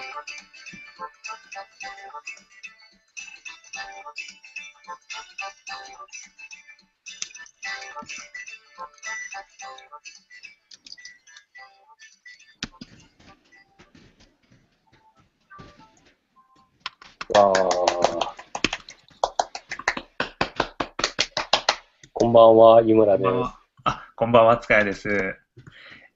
[0.00, 0.06] あ
[22.14, 23.28] こんばんは、湯村です。
[23.84, 25.36] あ、こんばんは、塚谷です。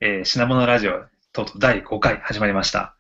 [0.01, 0.93] えー品物ラジオ、
[1.33, 2.95] とうとう第5回始まりました。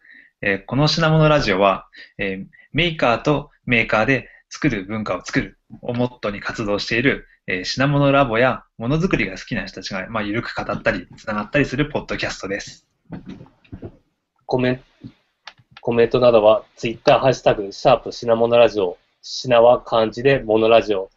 [0.46, 1.86] えーこの品物ラジオは、
[2.18, 12.86] えーメーカーとメーカーで作る文化を作るをモットーに活動している、えー品物ラボやものづくりが好きな人たちが、まあ、ゆるく語ったり、つながったりするポッドキャストです。
[14.44, 14.80] コメン
[15.80, 21.10] コメントなどは、ツイッター、ハッシュタグ、シャープ品物ラジオ、品は漢字でモノラジオ、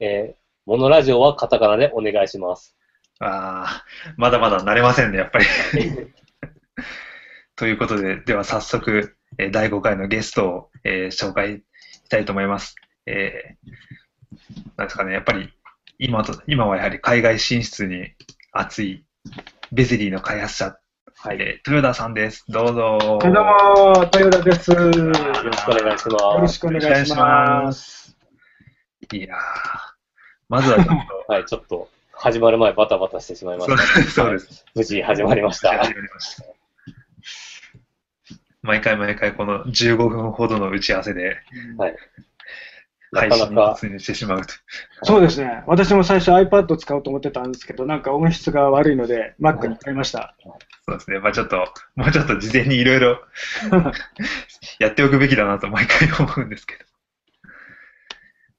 [0.00, 0.36] えー、
[0.66, 2.74] モノラジオはカタカナでお願いします。
[3.20, 5.46] あーまだまだ慣れませんね、やっぱり。
[7.58, 11.64] ということで、では早速、えー第5回のゲストを、えー紹介
[12.04, 12.76] したいと思います。
[13.04, 15.52] えーなんですかね、やっぱり
[15.98, 18.12] 今と今はやはり海外進出に
[18.52, 19.04] 熱い
[19.72, 20.78] ベゼリーの開発者、
[21.16, 21.38] はい。
[21.40, 22.44] よえー豊田さんです。
[22.48, 22.98] どうぞ。
[23.00, 24.70] どうも、豊田です。
[24.70, 24.92] よろ
[25.52, 26.54] しくお願いしろます。
[26.54, 28.16] しくお願いします。
[29.12, 29.38] いやー
[30.48, 34.10] まずはちょっ はい、ちょっと、始まる前バタバタしてしまいまと、した。
[34.10, 34.64] そうです。
[34.76, 35.76] 無事始まりました。
[35.76, 36.57] 始まりました
[38.62, 41.36] 毎回毎回この15分ほどの打ち合わせで
[41.76, 41.96] はい。
[43.12, 44.54] な配信に突入してしまうと。
[45.02, 45.62] そうですね。
[45.66, 50.34] 私も最初 iPad 使おうと思ってたんですけど、なんか音質が悪いので Mac に変えました。
[50.84, 51.18] そうですね。
[51.18, 51.56] まあちょっと、
[51.96, 53.20] もうちょっと事前にいろいろ
[54.78, 56.84] やっておくべきだなと毎回思うんですけど。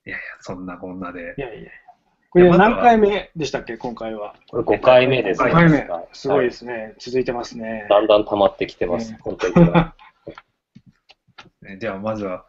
[0.08, 1.42] いやいや、そんなこんなでい。
[1.42, 1.70] やいや。
[2.32, 4.36] これ何回目でしたっけ、今回は？
[4.52, 5.50] これ5回目ですね。
[5.50, 6.04] 5回目は。
[6.14, 6.94] すごいですね。
[7.00, 7.88] 続いてますね。
[7.90, 9.56] だんだん溜まってきてますね、本当に。
[11.64, 12.46] ねではまずは、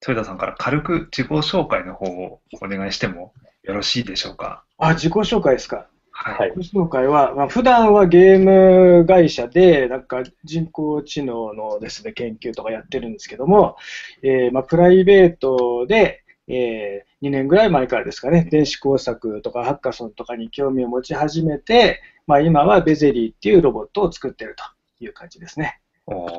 [0.00, 4.64] 豊田さんから軽く自己紹介の方をお願いしてもよろしいでしょうか？
[4.78, 5.88] あ、自己紹介ですか？
[6.10, 6.48] はい。
[6.48, 13.76] はい自己紹介は、まあ、普段はゲーム会社で、なんか人工知能のですね、研究とかやってるんですけども、
[14.22, 25.80] えーまあ、プライベートで、え2年ぐらい前からですかね、電子工作とかハッカソンとかに興味を持ち始めて、まあ、今はベゼリーっていうロボットを作ってるという感じですね。
[26.06, 26.30] おー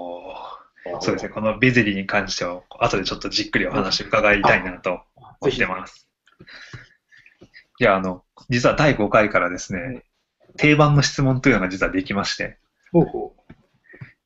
[1.01, 1.29] そうですね。
[1.29, 5.01] このベゼリーに関しては、後でちょっとじっくりお話伺いたいなと
[5.41, 6.07] 思ってます。
[7.79, 10.03] いや、あの、実は第5回からですね、
[10.57, 12.57] 定番の質問というのが実はできまして、
[12.91, 13.53] ほうほう。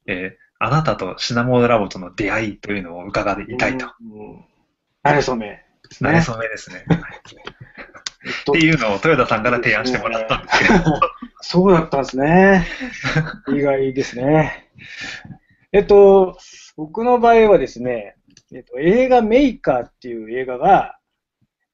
[0.07, 3.87] えーあなたとシナモーラボとの出会いというのを伺いたいと。
[4.01, 4.45] うん。
[5.03, 6.11] 慣れ初めですね。
[6.11, 6.85] なれそめですね。
[8.49, 10.99] っていうのを豊田さんから提案してもらったんですけど、
[11.41, 12.67] そうだったんですね。
[13.49, 14.69] 意外ですね。
[15.71, 16.37] えっと、
[16.77, 18.15] 僕の場合はですね、
[18.53, 20.97] えっと、映画メーカーっていう映画が、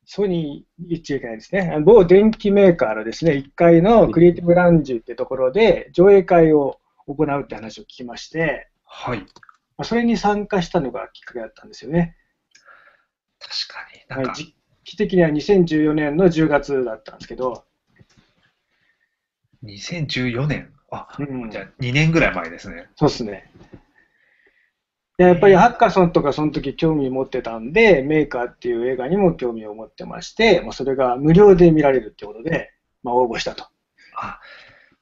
[0.05, 1.77] ソニー、言っちゃいけないですね。
[1.85, 9.19] 某電機メーカーのですね、1階のクリエイティブラウンジってところで上映会を行うって話を聞きまして、はい。
[9.19, 9.25] ま
[9.79, 12.15] あそれに参加したのがきっかけだったんですよね。
[13.39, 14.05] 確かに。
[14.07, 17.65] なはい、んか、時期的には2014年の10月だったんですけど、
[19.63, 20.73] 2014年。
[20.91, 22.89] あ、うんじゃあ2年ぐらい前ですね。
[22.95, 23.51] そうですね。
[25.17, 32.71] でやっぱりハッカソンとかその時興味持ってたんで、メーカーっていう映画にも興味を持ってまして、もうそれが無料で見られるってことで、
[33.03, 33.65] まあ、応募したと。
[34.15, 34.39] あ、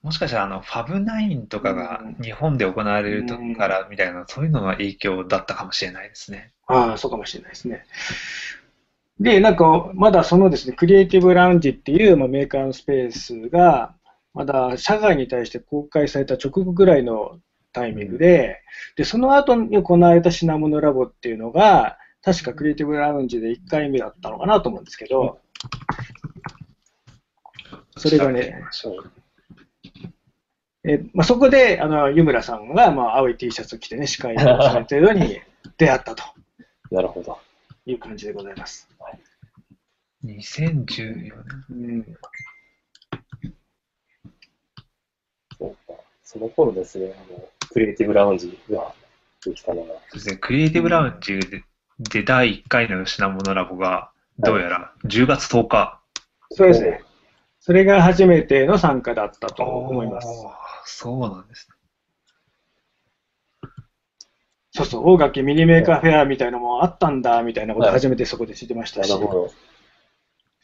[0.04, 6.54] もしかしたらあの、ファブナインとかがうん日本で行われるとうんからみたいな、そういうのの影響だったかもしれないですね。
[6.68, 7.86] ああ、そうかもしれないですね。
[9.20, 13.96] で、なんか、まだそのですね、クリエイティブラウンジっていう、まあ、メーカーのスペースが、
[14.34, 17.40] まだ社外に対して公開された直後ぐらいの
[17.74, 18.62] タイミングで、
[18.96, 25.40] で、その後に行われた品物ラボっていうのが、確かクリエイティブラウンジで1回目だったのかなと思うんですけど、
[27.98, 29.12] それがね、そう
[30.88, 35.42] えまあ、そこで、あの、湯村さんが、まあ、青い T シャツを着てね、司会をされているのに
[35.78, 36.24] 出会ったと
[36.92, 37.38] なるほど。
[37.86, 38.90] いう感じでございます。
[40.26, 41.34] 2014年。
[41.70, 42.18] うん
[45.58, 46.02] そうか。
[46.24, 48.94] その頃ですね、あの、クリエイティブラウンジが
[49.44, 49.94] できたのが。
[49.94, 51.64] そうですね、クリエイティブラウンジで
[52.00, 56.00] で第1回の品物ラボが、どうやら10月10日。
[56.52, 57.02] そうですね。
[57.60, 60.28] それが初めての参加だったと思います。
[60.90, 61.76] そうなんですね。
[64.72, 69.10] そうそう、大垣ミニメーカーフェアみたいなのもあったんだ、みたいなことを初めてそこで知ってましたし。
[69.10, 69.52] なるほど。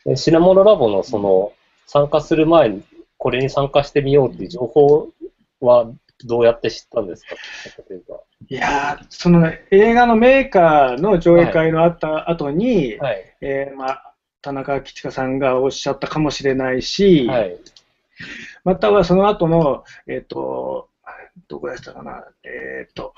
[0.05, 1.51] で品物ラボのその、
[1.87, 2.83] 参加する前に、
[3.17, 5.09] これに参加してみようっていう情報
[5.59, 5.91] は
[6.25, 7.35] どうやって知ったんですか？
[7.35, 8.21] いうか。
[8.49, 13.35] いやーその映画のメーカーの上映会のあった後に、はい。
[13.41, 17.57] えーまあ、田中吉香さんがおっしゃったかもしれないし、はい。
[18.63, 20.89] またはその後の、えっ、と、
[21.47, 23.13] どこでしたかな、えっ、と、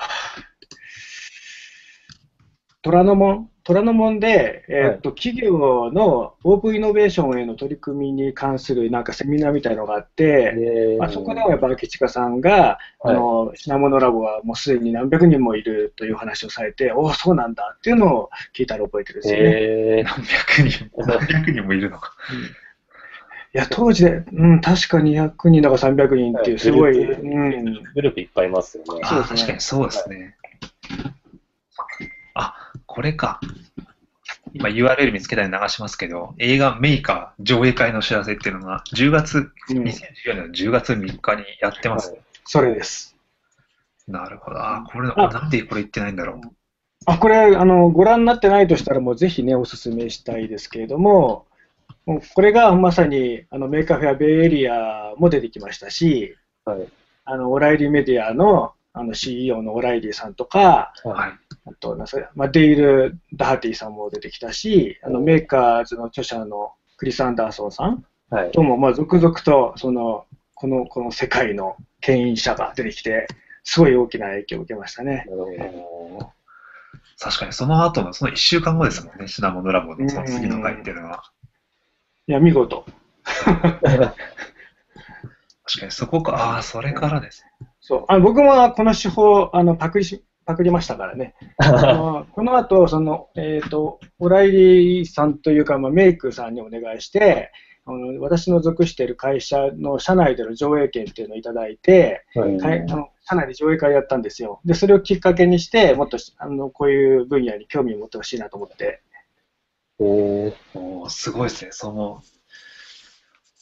[2.85, 3.49] 虎ノ門。
[3.63, 19.49] 虎ノ門で、えっ、と、企業のオープンイノベーションへの取り組みに関するなんかセミナーみたいのがあって、でまあ、そこでもやっぱ吉川さんが、あの、品物ラボはもうすでに何百人もいるという話をされて、おお、そうなんだっていうのを聞いたら覚えてるんですよね。
[19.49, 22.13] えー、何百人、何百人もいるのか。
[22.61, 22.64] い
[23.57, 28.87] や、当時で、うん、確か200人だか300人っていう、すごい、はいうん、グループいっぱいいますよね。
[28.87, 30.35] そうですねああ確かにそうですね。
[32.33, 32.53] あ、
[32.85, 33.39] これか。
[34.53, 39.83] 今 URL 見つけたり流しますけど、映画メーカー上映会のお知らせっていうのが、10月、うん2014
[40.27, 42.11] 年の10月3日にやってます。
[42.11, 43.15] はいそれです。
[44.07, 44.59] なるほど。
[44.59, 46.41] あー、これ、なんでこれ言ってないんだろう。
[47.07, 51.47] あ、これ、あの、ご覧になってないとしたら、もうぜひね、お勧めしたいですけれども、
[52.05, 56.87] これがまさに、あの、メーカーフェアベイエリアも出てきましたし、はい。
[57.25, 61.57] あの、オライリーメディアの、あの、CEO のオライリーさんとか、はい。
[61.67, 68.51] あと、なんすかまあ、デイル・ダハティさんも出てきたし、あの、メーカーズの著者のクリス・アンダーソンさんはい。
[68.51, 73.27] とも、まあ、続々と、その、この、この世界の牽引者が出てきて、
[73.63, 75.17] すごい大きな影響を受けましたね。
[75.17, 76.35] なるほどおー
[77.17, 81.23] 確かにその後の、その1週間後ですもんね、シナモノラボのその次の回っていうのは。
[82.27, 82.85] いや、見事。
[83.23, 83.79] 確
[85.79, 87.45] かにそこか、ああ、それからです。
[87.81, 88.05] そう。
[88.07, 91.35] あ僕もこの手法、あの、パクリし、パクりましたからね。
[91.57, 97.51] あのこの後、その、えっ、と、オライリーさんというか、まあ、メイクさんにお願いして、
[97.87, 104.59] あの私の属している会社の社内での上映権っていうのをいただいて、はいかいあの社内で上映会やったんですよ。
[104.65, 109.01] で、それをきっかけにして、もっとあのこういう分野に興味を持ってほしいなと思って。
[109.99, 111.71] えー、おーすごいですね。
[111.71, 112.21] その、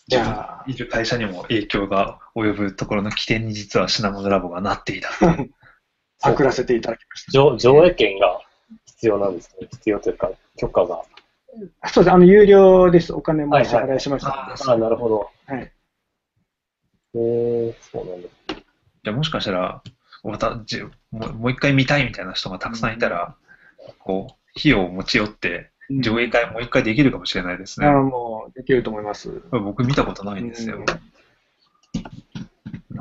[0.07, 5.09] じゃあ、いる会社にも影響が及ぶところの起点に実はシナモノラボがなっていた。
[6.19, 8.39] パクらせていただきまし上上映権が
[8.85, 9.68] 必要なんですね。
[9.71, 11.03] 必要というか、許可が。
[11.81, 11.89] た。
[11.89, 12.13] そうです。
[12.13, 13.13] あの、有料です。
[13.13, 14.29] お金も支払いしました。
[14.29, 15.29] はいはいああ、なるほど。
[15.45, 15.71] はい。
[17.15, 18.29] えー、そうなんだ。
[19.03, 19.83] じゃあもしかしたら、
[20.24, 23.36] またじもうもう一回見たいみたいな人がたくさんいたら、
[24.00, 27.88] こう、費用を持ち寄って、上映会もう一回できるかもしれないですね。
[27.88, 29.41] あもう、できると思います。
[29.51, 30.77] 僕見たことないんですよ。
[30.77, 30.85] うん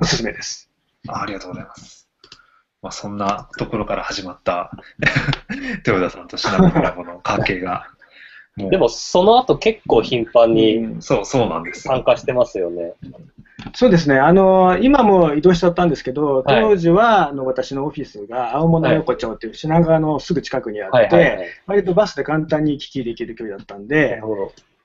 [0.02, 0.69] おすすめです。
[1.06, 2.08] あありがとうございます。
[2.82, 4.73] まあ、そんなところから始まった
[5.87, 7.88] 豊田さんとシナモノラボの関係が、
[8.56, 11.94] でも、その後結構頻繁にうんそう、そうなんですよ。
[11.94, 12.93] 参加してますよね。
[13.75, 14.19] そうですね。
[14.19, 21.49] あの、今も移動しちゃったんですけど、はい当時は、あの、私のオフィスが青物横丁っていう品川のすぐ近くにあって。
[21.66, 24.20] 割とバスで簡単に行き来できる距離だったんなで。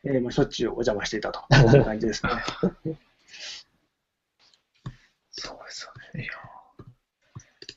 [0.03, 1.41] えーまあ、しょっちゅうお邪魔していたと
[1.75, 2.31] いう感じですね。
[5.31, 6.29] そうですよね。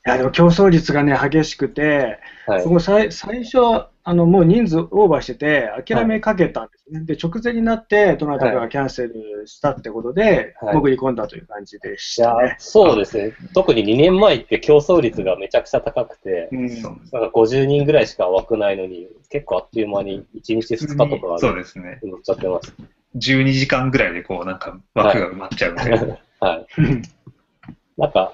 [0.03, 2.79] いやでも競争率がね、激しくて、はい。
[2.79, 3.59] 最最初、
[4.03, 7.01] あの、もう人数オーバーしてて、諦めかけたんですね。
[7.05, 9.13] で、直前になって、どなたかがキャンセル
[9.45, 12.55] したってことで、はい潜り込んだという感じでしいやたね。
[12.57, 13.33] そうですね。
[13.53, 21.99] 特に2年前って競争率がめちゃくちゃ高くて、うんなんか50人ぐらいしか枠ないのに、結構あっという間に1日2日とかそうでですね。
[22.01, 22.73] 乗っちゃってます。
[23.17, 26.17] 12時間ぐらいでこう、なんか枠が埋まっちゃうみたいな。
[26.41, 26.65] はい。
[27.97, 28.33] なんか、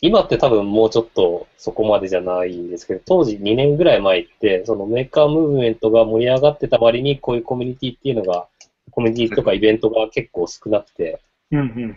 [0.00, 8.46] 今って多分もうちょっとそこまでじゃないんですけど、当時2年ぐらい前って、そのメーカームーブメントが盛り上がってた割に、こういうコミュニティっていうのが、
[8.92, 11.94] コミュニティとかイベントが結構少なくて、うんうんうんうん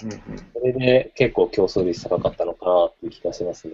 [0.53, 3.73] それで結構競争率高かったのかなっていう気がしますね。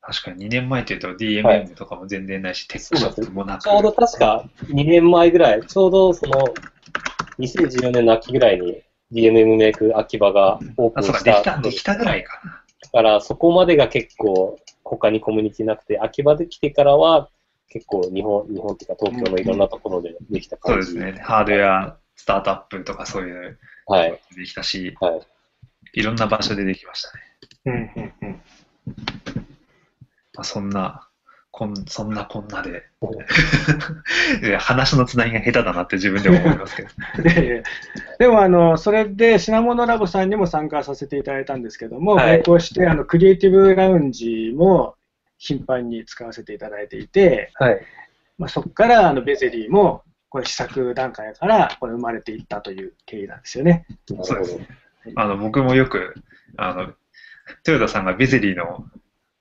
[0.00, 3.62] 確かに2年前っていうと DMM とかも全然ないし、テックショップもなく。
[3.62, 6.46] ちょうど確か2年前ぐらい、ちょうどその
[7.38, 12.59] 2014年の秋ぐらいに DMM メイク秋葉がオープあ、ンそうか、できた、したできたぐらいかな。
[12.88, 17.28] から、そこまでが結構他にコミュニティなくて、秋葉で来てからは
[17.68, 20.86] 結構日本、日本っていうか東京のいろんなところでできた感じ。
[20.88, 21.20] そうですね。
[21.22, 24.20] ハードウェア、スタートアップとかそういうはい。
[24.36, 25.20] できたし、はい。
[25.94, 27.22] いろんな場所でできましたね。
[27.66, 28.42] うんうんうん
[30.34, 31.09] まあ、そんな、
[31.52, 32.84] こんそんなこんなで
[34.58, 36.88] 話のつなぎが下手だなって自分でも思いますけど。
[37.22, 37.64] で
[38.18, 44.94] でもあの、それで品物ラボさんにも参加させていただいたんですけども、はいしてあのクリエイティブラウンジも
[45.38, 47.80] 頻繁に使わせていただいていて、はい。
[48.38, 53.86] まあ、そこからあのベゼリーもこれ試作段階からこれ生まれていったという経緯なんですよね。
[54.22, 54.58] そうです。
[55.16, 56.14] あの、僕もよく、
[56.56, 56.92] あの、
[57.66, 58.84] 豊田さんがベゼリーの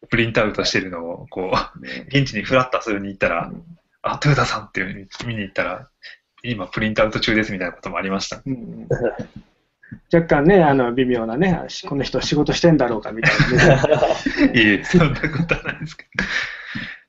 [0.10, 3.52] プリントアウトしてるのを、こう、現地にフラッと遊びに行ったら、
[4.02, 5.90] あ、トヨタさんっていう見に行ったら、
[6.44, 8.42] 今プリントアウト中ですみたいなこともありました。
[8.46, 8.88] うん
[10.14, 14.54] 若干ね、あの微妙なね、しこの人仕事してんだろうかみたいなね。
[14.54, 16.24] いえ、そんなことはないですけど。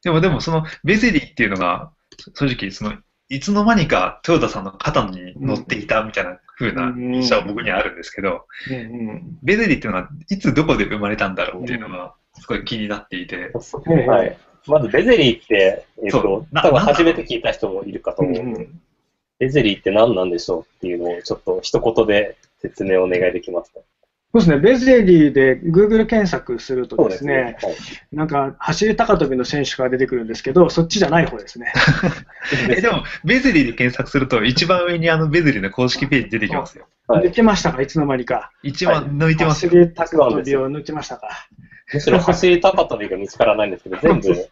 [0.04, 1.92] でもでも、そのベゼリーっていうのが、
[2.34, 2.94] 正直、その、
[3.28, 14.36] いつの間にかトヨタさんの肩に乗っていたみたいな風な印象は僕にはあるんですけど、うんうんベゼリーっていうのは、いつどこで生まれたんだろうっていうのが、すごい気になっていて、はい。
[14.66, 18.80] まず、ベゼリーって、えっ、そと多分初めて聞いた人もいるかと思うんで、うん
[19.38, 23.80] ベゼリーって何なんでしょうっていうのをちょっと一言で説明をお願いできますか？
[24.32, 27.56] そうですね、ベゼリーで Google 検索するとですね、はい
[28.12, 31.72] なんか走り高跳びの選手が出てくるんですけど、そっちじゃない方ですね。
[32.70, 36.86] えでも、ベゼリーで検索すると、一番上にあのベゼリーの公式ページ出てきますよ。
[37.08, 38.52] はい抜けましたか、いつの間にか。
[38.62, 39.70] 一番抜いてますよ。
[39.70, 41.48] 走り高跳びを抜きましたか？
[41.92, 44.48] むしろ走り高跳びが見つからないんですけど、 全部、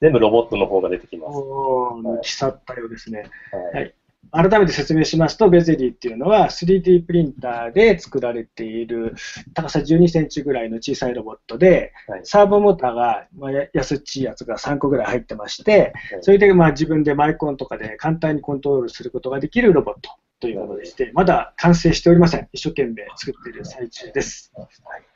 [0.00, 1.36] 全部ロボットの方が出てきます。
[1.36, 3.24] おー、抜き去ったようですね。
[3.72, 3.82] はい。
[3.82, 3.94] はい。
[4.30, 9.14] 改めて説明しますと、ベゼリーっていうのは 3D プリンターで作られている
[9.52, 12.20] 高さ12センチぐらいの小さいロボットで、はい。
[12.24, 16.22] サーボモーターが、まあ、や安っちいやつが3個ぐらい入ってまして、はい。
[16.22, 20.10] それでまあ自分でマイコンとかで簡単にコントロールすることができるロボット
[20.42, 22.48] というものでして、まだ完成しておりません。
[22.52, 24.52] 一生懸命作っている最中です。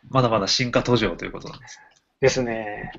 [0.09, 1.80] まだまだ進化途上ということなんです。
[2.21, 2.92] ですね。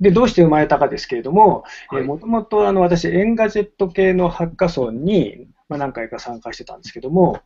[0.00, 7.42] で、どうして生まれたかですけれども、はいもともとあの私、エンガジェット系のハッカソンに、まあ、何回か参加してたんですけども、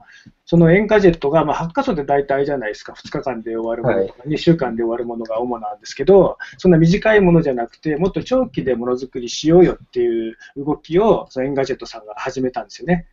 [0.47, 13.06] そのエンガジェットが、まあ、ハッカソンって大体じゃないですか、2日間で終わるものとか、2週間で終わるものが主なんですけど、そんな短いものじゃなくて、もっと長期でものづくりしようよっていう動きを、そのエンガジェットさんが始めたんですよね。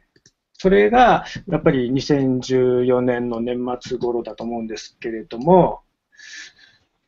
[0.60, 5.80] それが、やっぱり2014年の年末頃だと思うんですけれども、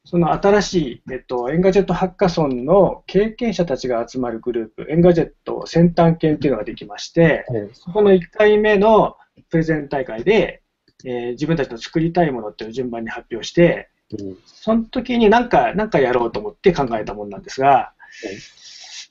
[0.06, 9.18] その新しい、えっと、エンガジェットハッカソンの経験者たちが集まるグループ、エンガジェット先端研っていうのができまして、そこの1回目の
[9.50, 10.64] プレゼン大会で、
[11.04, 14.38] えー自分たちの作りたいものっていうのを順番に発表して、うん。
[14.46, 17.94] その時に何か、なんかやろうと思って考えたものなんですが、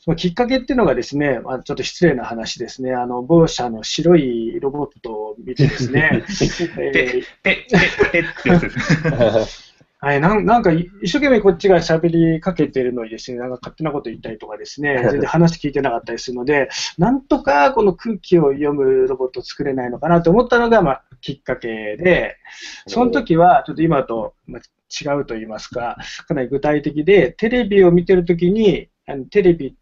[0.02, 6.24] そのきっかけっていうのがですね、まあ、ちょっと失礼な話ですね、あの某社の白いロボットを見てですね。
[10.02, 22.38] はい、なんなんかい一生懸命こっちが喋りかけてるのにですね、なんか勝手なこと言ったりとかですね、 全然話聞いてなかったりするので、なんとかこの空気を読むロボットを作れないのかなと思ったのが、まあ、きっかけで、
[22.86, 29.76] その時はちょっと今とまあ違うと言いますか、かなり具体的で、テレビを見てる時に、あのテレビ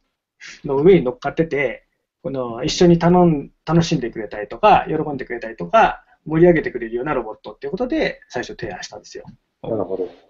[0.64, 1.84] の上に乗っかってて、
[2.22, 9.24] この一緒に頼ん楽しんでくれたりとか、喜んでくれたりとか、盛り上げてくれるようなロボットっていうことで最初提案したんですよ。
[9.62, 10.28] なるほど。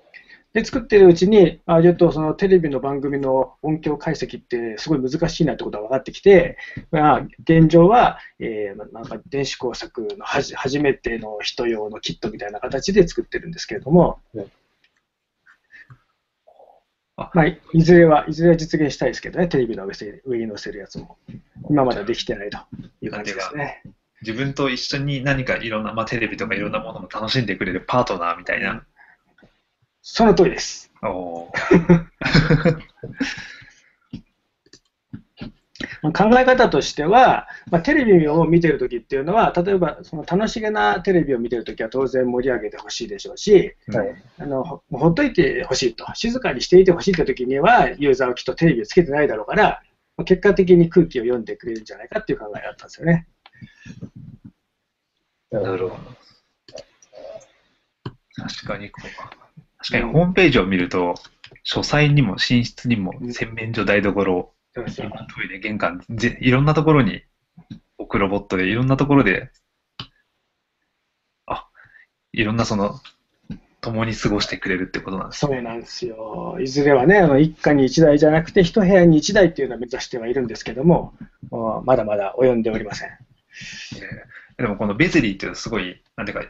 [0.54, 6.56] で、作ってるうちに、あちょっとそのテレビの番組の音響解析ってすごい難しいなってことが分かってきて、
[6.90, 14.20] まあ、現状は、えーまあなんか電子工作のはじ初めての人用のキットみたいな形で作ってるんですけれども、
[17.34, 21.18] まあ、いいずれは、いずれは実現したいですけどね、テレビの上せ上に載せるやつも。
[21.68, 22.58] 今までできてないと
[23.02, 23.82] いう感じですね。
[24.22, 28.84] 自分と一緒に何かいろんな、まあ、テレビとかいろんなものも楽しんでくれるパートナーみたいな。
[30.00, 30.92] その通りです。
[31.02, 32.06] おー
[36.12, 44.22] 考え方としては、まあ、テレビを見てるときっていうのは、例えばその楽しげなテレビを見てるときは当然盛り上げてほしいでしょうし、はい。
[44.38, 49.82] あのほほっといてほしいと、静かにしていてほしいというときには、ユーザーはきっとテレビをつけてないだろうから、
[50.16, 53.26] まあ結果的に空気を読んでくれるんじゃないかっていう考えだったんですよね。
[55.50, 56.18] ななるほど。
[58.36, 61.14] 確かにこう、確かにホームページを見ると、
[61.64, 64.82] 書斎にも寝室にも洗面所、台所、ト
[65.42, 67.22] イレ、玄関、ぜいろんなところに
[67.98, 69.50] 置くロボットで、いろんなところで、
[71.46, 71.68] あ、
[72.32, 73.00] いろんなその、
[73.80, 75.54] 共に過ごしてくれるってことなんですね。
[75.54, 76.58] そうなんですよ。
[76.60, 81.14] いずれはね、あの一家に一台じゃなくて、一部屋に一台っていうのを目指してはいるんですけども、
[81.84, 83.08] まだまだ及んでおりません。
[83.08, 86.44] えーでもこのベゼリーっていうのはすごい、なんていうか、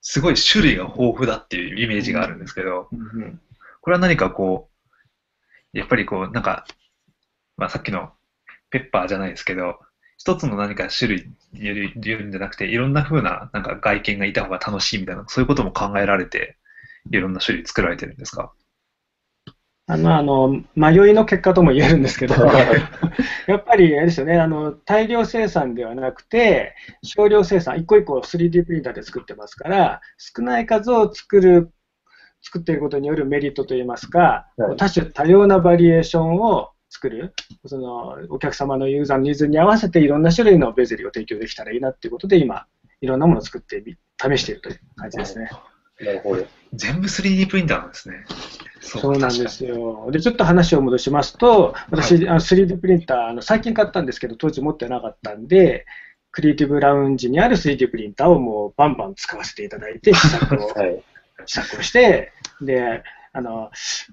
[0.00, 3.40] すごい種類が豊富だっていうイメージがあるんですけど、うん
[3.82, 4.70] これは何かこ
[5.74, 6.64] う、やっぱりこう、なんか、
[7.58, 8.14] まあさっきの
[8.70, 9.78] ペッパーじゃないですけど、
[10.18, 16.56] 一つの何か種類言う言うんじゃなくて、いろんな風ななんか外見がいた方が楽しいみたいな、そういうことも考えられて、
[17.10, 18.52] いろんな種類作られてるんですか？
[19.86, 22.34] あのあの迷いの結果とも言えるんですけど、
[23.46, 31.70] やっぱりあれですよねあの、大量生産ではなくて、少量生産、一個一個 3D プリンターで作ってますから、少ない数を作る
[32.40, 34.76] 作っていることによるメリットといいますか、はい。
[34.78, 37.34] 多種多様なバリエーションを作る、
[37.66, 42.66] そのお客様のユーザーのニーズに合わせていろんな種類のベゼリーを提供できたらいいなっていうことで、今、
[43.00, 45.50] いろんなものを作ってみ試しているという感じですね。
[46.00, 46.46] なるほど。
[46.72, 48.24] 全部 3D プリンターなんですね。
[48.80, 50.08] そそうなんですよ。
[50.10, 55.86] で、ちょっと話を戻しますと、私、あの 3D プリンターあの、最近買ったんですけど、当時持ってなかったんで、
[56.30, 61.02] クリエイティブラウンジにある 3D プリンターをもうバンバン使わせていただいて、試作を はい。
[61.46, 63.02] 試作をして、で、
[63.34, 63.70] あの、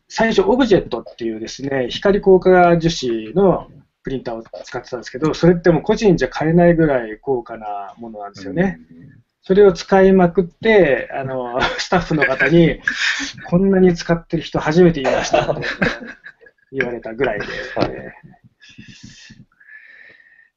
[0.10, 3.68] 最初、オブジェットっていうですね、光硬化樹脂の
[4.04, 8.80] プリンターを使ってたんですけど、それってもう個人じゃ買えないぐらい高価なものなんですよね。
[9.44, 12.80] それを使いまくって、あの、スタッフの方に、
[13.48, 15.62] こんなに使ってる人初めて言いましたって
[16.72, 17.92] 言われたぐらいで、はい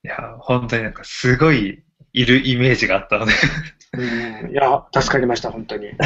[0.05, 3.33] いや、本当になんかすごいいるイメージがあったので、
[4.43, 5.93] うん、いや、助かりました、本当に。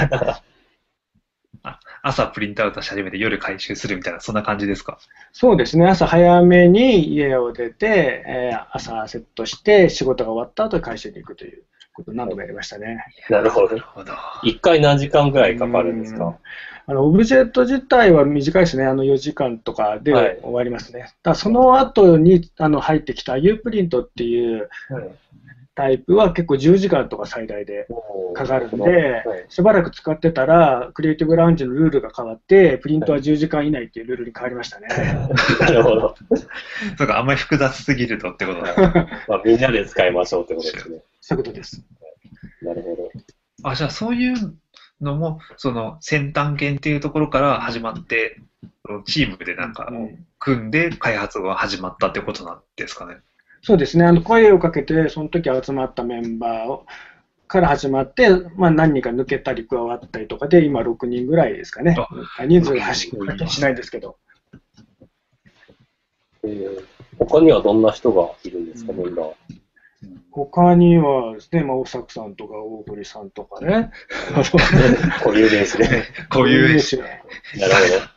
[2.03, 4.99] 朝プリントアウトし始めて夜回収するみたいな、そんな感じですか？
[5.33, 11.63] そうですね、朝早めに家を出て、えー朝セットして、仕事が終わった後回収に行くという
[11.93, 13.05] ことを何度もやりましたね。
[13.29, 13.81] なるほどなる。
[13.81, 14.13] ほど。
[14.43, 16.39] 一回何時間ぐらいかかるんですうんか
[16.87, 21.01] あのオブジェット自体は短いですね、あの4時間とかではい終わりますね。
[21.01, 25.09] だからその後にあの入ってきた U プリントっていうはい。
[25.79, 27.87] タイプは結構10時間とか最大で
[28.35, 34.89] かかるんではい、しばらく使ってたら、クリエイティブラウンジのルールが変わって、プリントは10時間以内っていうルールに変わりましたね。
[35.61, 36.17] なるほど。
[36.99, 38.75] そうか、あんまり複雑すぎるとってことだ。
[39.29, 40.99] まあ、みんなで使いましょうってことですね。
[41.21, 41.81] そういうことです。
[42.61, 43.13] なるほど。
[43.63, 44.35] あ、じゃあそういう
[45.01, 48.41] のも、その先端研っていうところから始まって、
[48.85, 53.19] そのチームでなんかうん組んで開発が始まったってことなんですかね。
[53.63, 56.87] そうですね、あの声をかけて、その時集まったメンバーを
[57.47, 61.97] から始まって、まあ、何人か抜けたり加わったりとかで、今6人ぐらいですかね。
[62.47, 64.17] 人数が走りしないですけど。
[66.45, 69.33] えー他にはどんな人がいるんですか、メンバー。
[70.31, 73.91] 他にはですね、まあ、大作さんとか大堀さんとかね。
[75.25, 76.05] こういう練習で。
[76.31, 77.23] こういう、ですよなる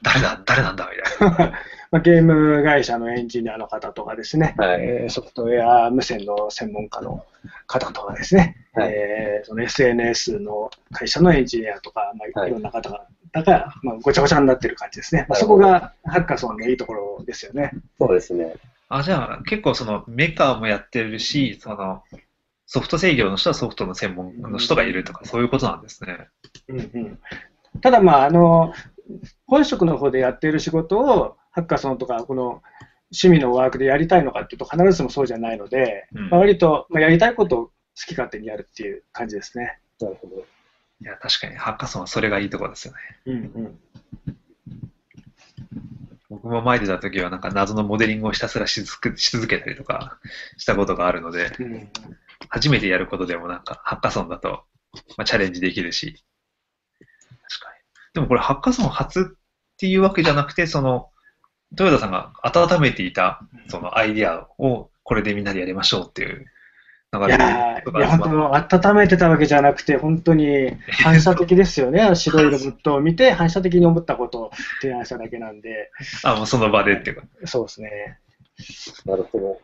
[0.03, 1.53] 誰だ、誰なんだみたいな。
[1.91, 7.25] まあ、ゲーム会社のエンジニアの方とかですね、はいえーソフトウェア無線の専門家の
[7.67, 15.25] 方とかですね、はいえーその SNS の会社のエンジニアとか、まあ、はいいろんな方が、だから、まあ、ごちゃごちゃになってる感じですね。
[15.27, 17.71] まあ、そこがハッカソンのいいところですよね。
[17.99, 18.55] そうですね。
[18.87, 22.03] あ、じゃあ結構そのメーカーもやってるし、その
[22.67, 26.29] ソフト制御の人はソフトの専門の人がいるとか、そういうことなんですね。
[26.69, 27.19] うんうん、
[27.81, 28.73] ただ、まあ、あの、
[29.45, 32.61] 本職の方でやっている仕事を、ハッカソンとか、この
[33.11, 37.73] 趣味のワークでやりたいのかっていうと、必ずしもそうじゃないので、うんまあ、割と、まあ、やりたいことを好
[38.07, 39.79] き勝手にやるっていう感じですね。
[39.99, 40.35] なるほど。
[41.01, 42.99] いや、確かにハッカソンはそれがいいところですよね。
[43.25, 43.37] うんう
[43.67, 43.79] ん
[46.29, 50.17] 僕も前出た時はなんか謎のモデリングをひたすらし続けし続けたりとか
[50.55, 51.91] したことがあるので、うん
[52.49, 54.63] 初めてやることでもなんかハッカソンだと、
[55.17, 56.23] まあ、チャレンジできるし。
[57.49, 57.79] 確かに。
[58.13, 59.23] でもこれハッカソン初っ
[59.77, 61.11] ていうわけじゃなくて、その、
[61.71, 66.45] 豊田さんが温めていたそのアイディアをこれでみんなでやりましょうっていう
[67.13, 72.15] 流いれいや、とか集まっ本当、温めてたわけじゃなくて、本当に反射的ですよね。
[72.15, 75.91] 白いロボットを見て、 反射的に思ったことを提案しただけなんで、
[76.23, 77.23] あ、もうその場でっていうか。
[77.45, 78.19] そうですね。
[79.05, 79.61] なるほど。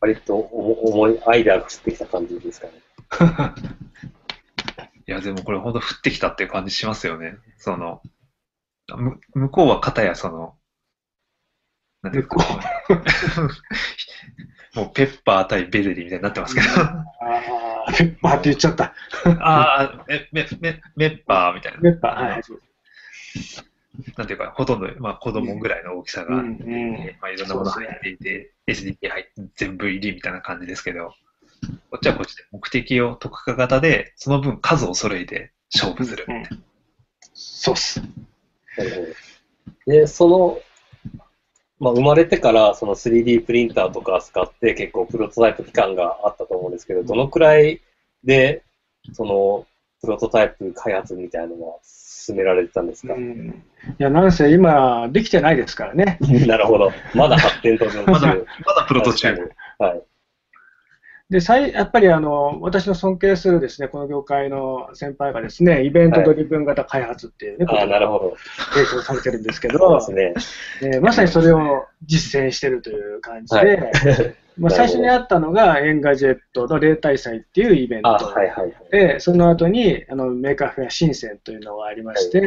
[0.00, 2.72] 割と重重いアイデアが降ってきた感じですかね。
[5.08, 7.38] いや、でもこれ本当降ってきたっていう感じしますよね。
[7.58, 8.02] その、
[8.96, 10.54] む向こうは片やその、
[12.02, 12.28] なんていう
[14.74, 16.66] もうペッパー対ベゼリーみたいになってますけど。
[16.68, 17.04] あ
[17.86, 18.94] あ、 ペッパーって言っちゃった。
[19.40, 21.80] ああ、え、め、め、メッパーみたいな。
[21.80, 22.42] ペッパー、はい。
[24.16, 31.14] なんていうか、ほとんど、まあ子供ぐらいの大きさが、うんうんまあいろんなもの入っていて、SDK 入って全部入りみたいな感じですけど、
[31.90, 36.62] こっちはこっちで目的を特化型で、その分数を揃えて勝負するみたいな。
[37.34, 38.00] そうっす。
[39.86, 40.60] で、その、
[41.82, 47.80] まあ、生まれてからその 3D プリンターとか使って結構プロトタイプ期間があったと思うんですけど、どのくらい
[48.22, 48.62] で、
[49.12, 49.66] その、
[50.00, 53.64] プロトタイプ開発みたいなのは進められてたんですか、うん
[53.98, 56.18] いや、なんせ今、できてないですからね。
[56.46, 56.92] なるほど。
[57.16, 58.46] まだ発展途上まだ、中。
[58.64, 59.50] まだプロト中。
[59.78, 60.02] はい。
[61.32, 68.30] で、最やっぱりあの私の尊敬するですね、この業界の先輩がですね、イベントドリブン型開発っていうね、ああ、なるほど。
[68.30, 68.36] ど。
[68.74, 70.34] 提供されてるんですけそうど、ですね。
[70.82, 73.78] えーまさにそれを実践してるという感じで、はい
[74.58, 78.74] まあ、 最初にあったのがエンガジェットの例大祭っていうイベント、あ、はいはいはい。
[78.90, 82.42] で、その後にあのメーカーフェア深センというのがありまして、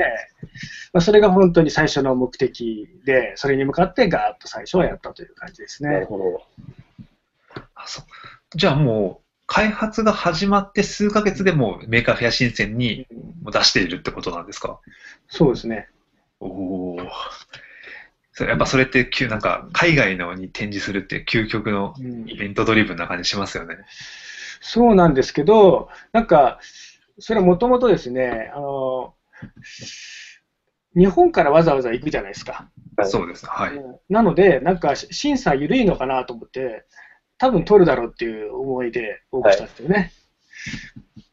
[0.93, 5.89] まあ、それが本当に最初の目的で、それに向かってガーッと最初はやったという感じですね。
[5.89, 6.41] なるほど。
[7.73, 8.05] あそう
[8.55, 13.05] じゃあもう、開発が始まって数ヶ月でもうメーカーフェア深センに
[13.51, 14.79] 出しているってことなんですか？
[15.27, 15.87] そうですね。
[16.39, 16.97] おお。
[18.31, 23.77] それやっぱそれって急、なんか、海外のに展示するって究極のうんイベントドリブンな感じしますよね。
[24.61, 26.59] そうなんですけど、なんか、
[27.19, 29.13] それはもともとですね、あの、
[30.97, 32.69] 日本からわざわざ行くじゃないですか。
[32.97, 33.45] はいそうです。
[33.45, 33.71] はい。
[34.09, 36.85] なので、なんか審査緩いのかなと思って、
[37.37, 40.11] 多分取るだろうっていう思いで応募したんですよね。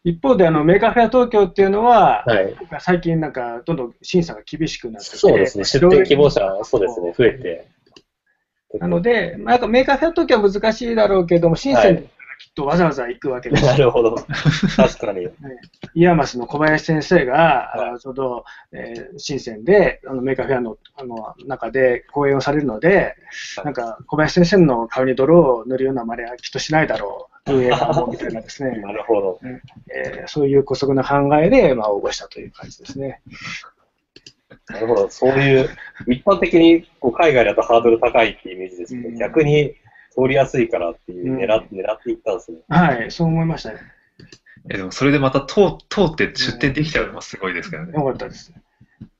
[0.05, 2.55] 一方であの、メーカーフェア東京っていうのは、はい。
[2.81, 5.65] 最近なんかどんどん審査が厳しくなってて、そうですね。
[5.65, 7.69] 出展希望者、そうですね、増えて。
[8.81, 12.09] なので、まあ、なんかメーカーフェア東京は難しいだろうけども、審査に
[12.43, 13.63] きっとわざわざ行くわけです。
[13.65, 14.17] なるほど。
[14.77, 15.29] 確かに。
[15.95, 23.15] IAMASの小林先生が、はいちょうど、えー深センであのメーカーフェアのあの中で講演をされるので、
[23.57, 29.41] はいなんか小林先生の顔に泥を塗るような真似はきっとしないだろう、運営側もみたいなですね、 なるほど。
[29.95, 33.23] えーそういう姑息な考えで、まあ、応募したという感じですね。
[34.69, 35.11] なるほど。
[35.11, 35.69] そういう、
[36.09, 39.75] 一般的にこう海外だとハードル高いっていうイメージですけど、うん逆に
[40.15, 42.59] 通りやすいからっていう狙っ、う狙っていったんですね。
[42.69, 43.81] はい、そう思いましたね。
[44.71, 47.93] えでもそれでまた通通って出店できたのもすごいですけどね。
[47.93, 48.53] よかったです。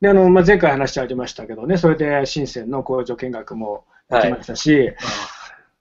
[0.01, 4.93] で、あの、まあ、前回話ありましたけどね、それで深センの工場見学もできましたし、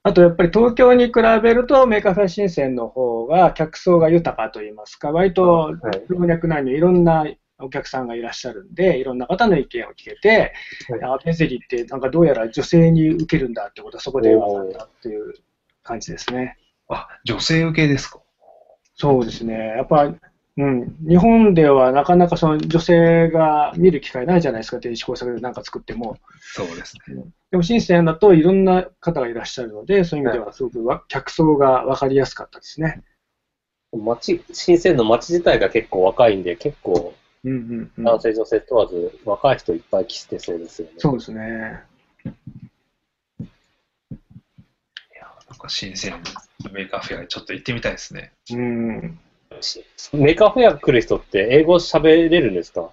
[0.04, 5.76] あとやっぱり東京に比べるとメーカーフェア深センの方が客層が豊かといいますか、割とはい
[6.08, 7.28] 老若男女いろんな
[7.64, 10.54] お客さんがいらっしゃるんで、いろんな方の意見を聞けて、
[10.90, 15.34] はいあベゼリってなんかどうやら女性に受けるんだってことはそこで分かったっていう
[15.84, 16.58] 感じですね。
[16.90, 18.20] あ、女性受けですか？
[18.96, 19.56] そうですね。
[19.78, 20.14] やっぱ、
[20.58, 26.18] うん、日本ではなかなかその女性が見る機会ないじゃないですか、電子工作で何か作っても。
[26.40, 27.24] そうですね。
[27.52, 33.02] でも、深センだといろんな方がいらっしゃるので、そういう意味ではすごくわ客層が分かりやすかったですね。
[33.94, 40.94] 街、深センの街自体が結構若いんで、結構うんうんうん、男性女性問わず若い人いっぱい来てそうですよね。
[40.98, 41.84] そうですね。
[45.50, 46.14] なんか深セン
[46.72, 48.32] メーカーフェアにちょっと行ってみたいですね。
[48.52, 49.20] うん。
[49.60, 52.92] しメーカーフェア来る人って英語喋れるんですか？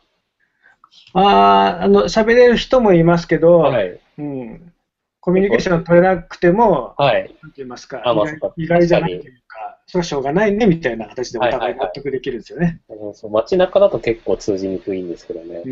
[1.12, 4.00] ああ、あの、喋れる人もいますけど、はい。
[4.18, 4.72] うん。
[5.20, 7.36] コミュニケーション取れなくても、はい。
[7.42, 12.80] なんて言いますか、あまあそっか意外意外じゃないというか、それはしょうがないねみたいな形でお互い納得できるんですよね。
[12.90, 15.62] あのそう街中だと結構通じにくいんですけどね。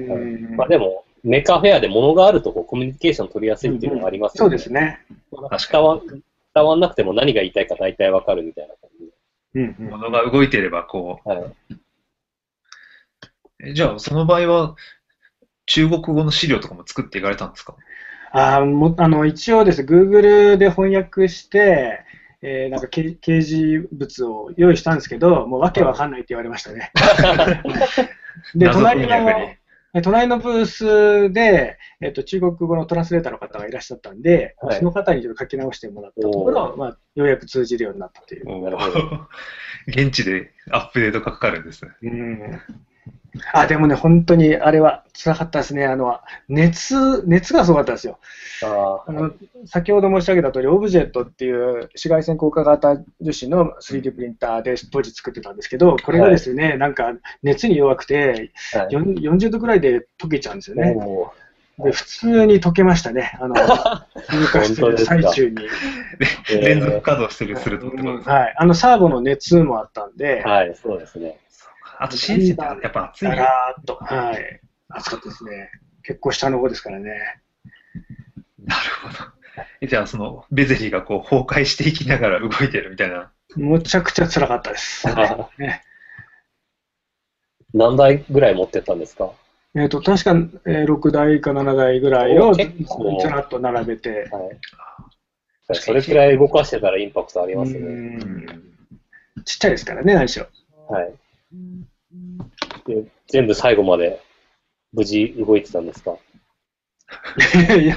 [0.57, 5.05] まあでも、メーカーフェアで物があるとこうコミュニケーション取りやすいっていうのがありますそうですね。
[5.33, 6.01] なんか伝わ
[6.55, 9.11] 伝わんなくても何が言いたいか大体わかるみたいな感じ
[9.55, 11.31] うんうん物が動いていれば、こで。
[11.31, 11.43] はい。
[11.43, 11.55] う、
[13.69, 14.77] えじゃあその場合は、
[15.67, 17.75] 中国語の資料とかも作っていかれたんですか？
[18.33, 22.01] あーもあの一応ですね、Google で翻訳して、
[22.43, 26.93] えーなんかけ掲示物を用意したんですけど、もうわけわかんないって言われましたね。
[28.55, 38.47] で、謎隣の隣のブースで、えっと、中国語のトランスレーターの方がいらっしゃったんで、はいその方にちょっと書き直してもらったとこおろ、まあ、ようやく通じるようになったという。
[39.89, 41.93] 現地でアップデートがかかるんですね。
[42.03, 42.61] うん
[43.53, 45.87] あ、でもね、本当にあれは辛かったですね。
[45.87, 46.19] あの、
[46.49, 48.19] 熱、熱がすごかったですよ。
[48.63, 49.33] ああの
[49.67, 58.93] 先ほど申し上げた通り、オブジェットっていう紫外線硬化型樹脂の 3D プリンターで当時作ってたんですけど、これがですね、なんか熱に弱くて、あ、はい。
[58.93, 60.95] よん40度ぐらいで溶けちゃうんですよね。
[61.79, 63.37] で普通に溶けましたね。
[63.39, 63.55] あの、
[64.31, 65.57] 通過してる最中に。
[66.51, 68.55] えー連続稼働してるするとってことですかはい。
[68.57, 71.39] あの、サーボの熱もあったんで、はい、そうですね。
[71.99, 73.35] あと、新鮮ってやっぱ暑いだ。
[73.37, 74.61] らーっと、はい。
[74.89, 75.71] 暑かったですね。
[76.03, 77.11] 結構下の方ですからね。
[78.65, 79.31] なるほど。
[79.81, 83.31] えじゃあ、その、ベゼリーがこう崩壊していきながら動いてるみたいな。
[83.57, 85.09] むちゃくちゃ辛かったです。
[85.09, 85.83] あね
[87.75, 89.31] 何台ぐらい持ってったんですか？
[89.75, 90.31] えっ、と、確か、
[90.67, 94.59] えー6台か7台ぐらいをおずらっと並べて、はい。
[95.75, 97.87] それくらい動かしてたらインパクトありますうね。
[97.89, 98.47] ん
[99.45, 100.47] ちっちゃいですからね、何しろ。
[100.89, 101.15] はい。
[102.87, 104.21] で全部最後まで
[104.93, 106.17] 無事動いてたんですか？
[107.79, 107.97] いや、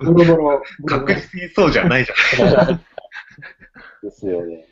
[0.00, 0.62] ボロボロ、
[1.54, 2.80] そうじゃないじゃん。
[4.02, 4.64] ですよね。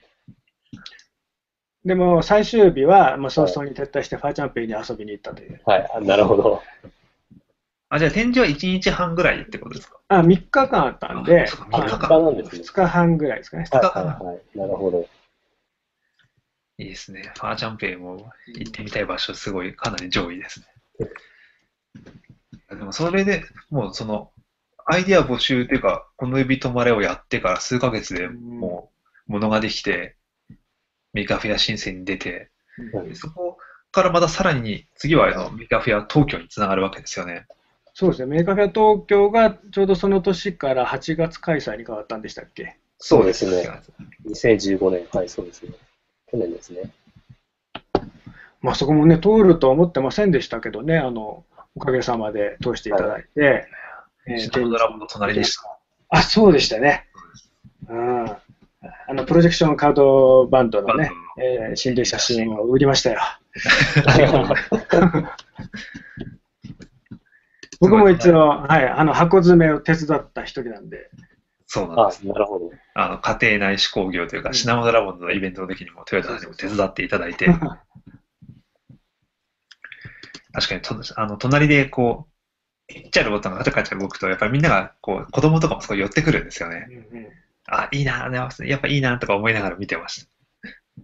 [1.84, 5.60] でも最終日は、まあ、早々に撤退して、ファーチャンペイに遊びに行ったという。
[5.66, 6.62] はい、あなるほど。
[7.90, 9.98] あ、じゃあ展示は1日半ぐらいってことですか？
[10.08, 12.72] あ、3日間あったんで、あそうかあ、3三日間日なんですね2。
[12.72, 13.64] 日半ぐらいですかね。
[13.70, 14.40] はい日間はいはい。
[14.58, 15.06] なるほど。
[16.78, 17.32] いいですね。
[17.36, 20.66] ファーチャンペイも行ってみたい場所、すごい、かなり上位ですね。
[22.68, 24.30] でも、それでもう、その、
[24.84, 28.90] アイディア募集っていうか、この指止まれをやってから数ヶ月でも
[29.28, 30.16] う、ものができて、
[31.12, 32.50] メーカーフェア深センに出て、
[33.14, 33.56] そこ
[33.90, 37.46] からまたさらに、次はあのメーカーフェア東京につながるわけですよね。
[37.94, 38.26] そうですね。
[38.26, 42.76] メーカーフェア東京がちょうどその年から8月開催に変わったんでしたっけ？
[42.98, 43.66] そうですね。
[44.26, 45.06] 2015年。
[45.10, 45.72] はい、そうですね。
[46.36, 46.92] 去年ですね。
[48.60, 51.44] まあそこもね、通るとは思ってませんでしたけどね、あの、
[51.74, 53.66] おかげさまで通していただいて、
[54.26, 55.78] えーシナプスラボの隣でした。
[56.08, 57.06] あ、そうでしたね。
[57.88, 58.26] うん。
[58.26, 58.38] あ
[59.14, 63.20] の、プロジェクションカードバンドのね、えー心霊写真を売りましたよ。
[67.78, 71.25] 僕も一応、はい、あの、箱詰めを手伝った一人なんで、あ
[71.76, 72.70] そうなんです。、なるほど。
[72.94, 77.46] あの、家庭内手工業というか、うんシナモドラボンのイベントの時にもトヨタさんにも手伝っていただいて、
[80.52, 82.28] 確かにと、あの、隣でこ
[82.88, 86.86] う、ちっちゃいロボットがカチャカチャ動くと、やっぱりみんなが、こう、子供とかもすごい寄ってくるんですよね。
[87.12, 87.28] うんうん
[87.68, 90.30] あ、いいな、ねやっぱいいな、とか思いながら見てました。
[90.96, 91.02] い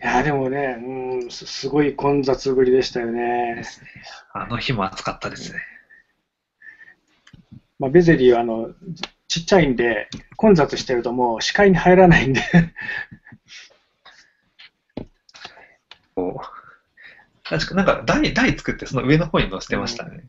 [0.00, 3.62] や、でもね、うん、すすごい混雑ぶりでしたよね。
[4.32, 5.60] あの日も暑かったですね。
[7.78, 8.70] まあ、ベゼリーはあの
[9.32, 12.42] ちっちゃいんで、混雑してるともう視界に入らないんで、
[17.42, 20.24] 確か、なんか台、台作ってその上の方に載せてましたね。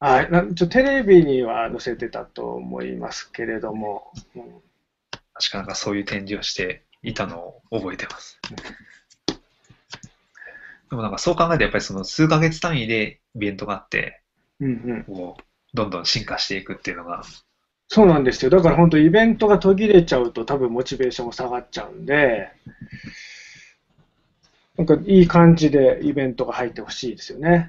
[0.00, 4.42] あなちょテレビには載せてたと思いますけれども、うん。
[5.32, 8.38] 確かなんかそういう展示をしていたのを覚えてます。
[10.90, 14.20] でもなんかそう考えるとやっぱりその数ヶ月単位でイベントがあって、
[14.60, 15.42] うんうん、こう、
[15.74, 17.22] どんどん進化していくっていうのが、
[17.88, 22.50] そうなんですよ、だから本当、イベントが途切れちゃうと、多分モチベーションも下がっちゃうんで、
[24.76, 27.68] なんかいい感じでイベントが入ってほしいですよね。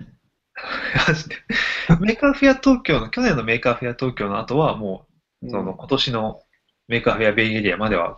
[1.99, 5.05] メーカーフェア東京の、去年のメーカーフェア東京の後はも
[5.43, 6.41] う、その今年の
[6.87, 8.17] メーカーフェアベイエリアまでは、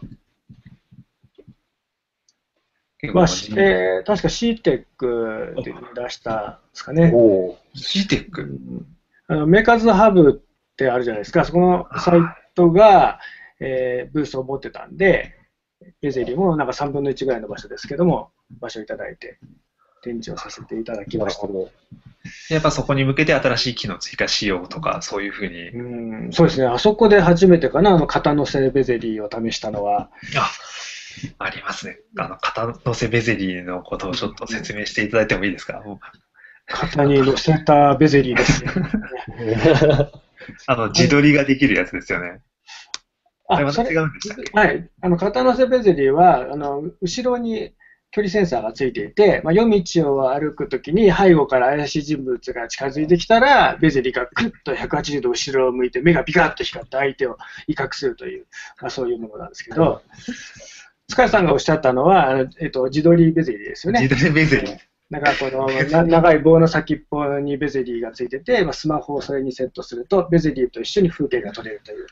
[3.00, 7.12] 結まあ、えー確か CEATEC で出したんですかね。
[9.28, 10.42] あのメーカーズハブ
[10.78, 12.20] ってあるじゃないですか、そこのサイ
[12.54, 13.20] トが、
[13.60, 15.34] えーブースを持ってたんで、
[16.02, 19.40] ベゼリーもなんか3分の1ぐらいの場所ですけども、場所をいただいて、
[20.04, 21.48] 展示をさせていただきました。
[22.54, 30.12] やっぱそこに向けて新しい機能追加しようとか、そういうふうに、うんそうですね、あそこで初めてかな、あの型乗せベゼリーを試したのは。
[30.38, 30.52] あ、
[31.40, 31.98] ありますね。
[32.20, 35.82] あの、型乗せベゼリーのことをちょっと説明していただいてもいいですか？
[36.68, 38.72] 型に乗せたベゼリーですね。
[40.68, 42.42] あの、自撮りができるやつですよね。
[43.50, 47.74] あれまた違うんでしたっけはい、あの型乗せベゼリーはあの後ろに
[48.12, 58.48] 距離センサーがついていて、まあ、夜道を歩くときに背後から怪しい人物が近づいてきたら、ベゼリーがぐっと180度後ろを向いて、目がビカッと光って相手を威嚇するという、
[58.82, 60.02] まあ、そういうものなんですけど、
[61.10, 64.02] 塚谷さんがおっしゃったのは、あのえっと、自撮りベゼリーですよね。
[64.02, 64.78] 自撮りベゼリー。
[65.10, 72.08] なんかこのな長い棒の先っぽにベゼリーがついてて、まあ、スマホをそれにセットすると、ベゼリーと一緒に風景が撮れるという。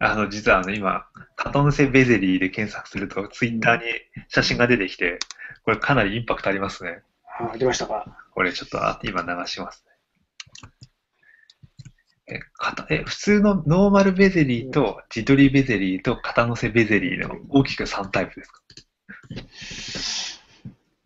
[0.00, 3.82] あの、実はあの、今、肩乗せベゼリーで検索すると、ツイッターに
[4.28, 5.18] 写真が出てきて、
[5.64, 7.02] これかなりインパクトありますね。
[7.38, 8.16] あ出ましたか。
[8.32, 9.84] これちょっとあ今流します
[12.26, 12.36] ね。
[12.36, 18.62] え、肩、え、普通のノーマルベゼリーと自撮りベゼリーと肩乗せベゼリーの大きく3タイプですか？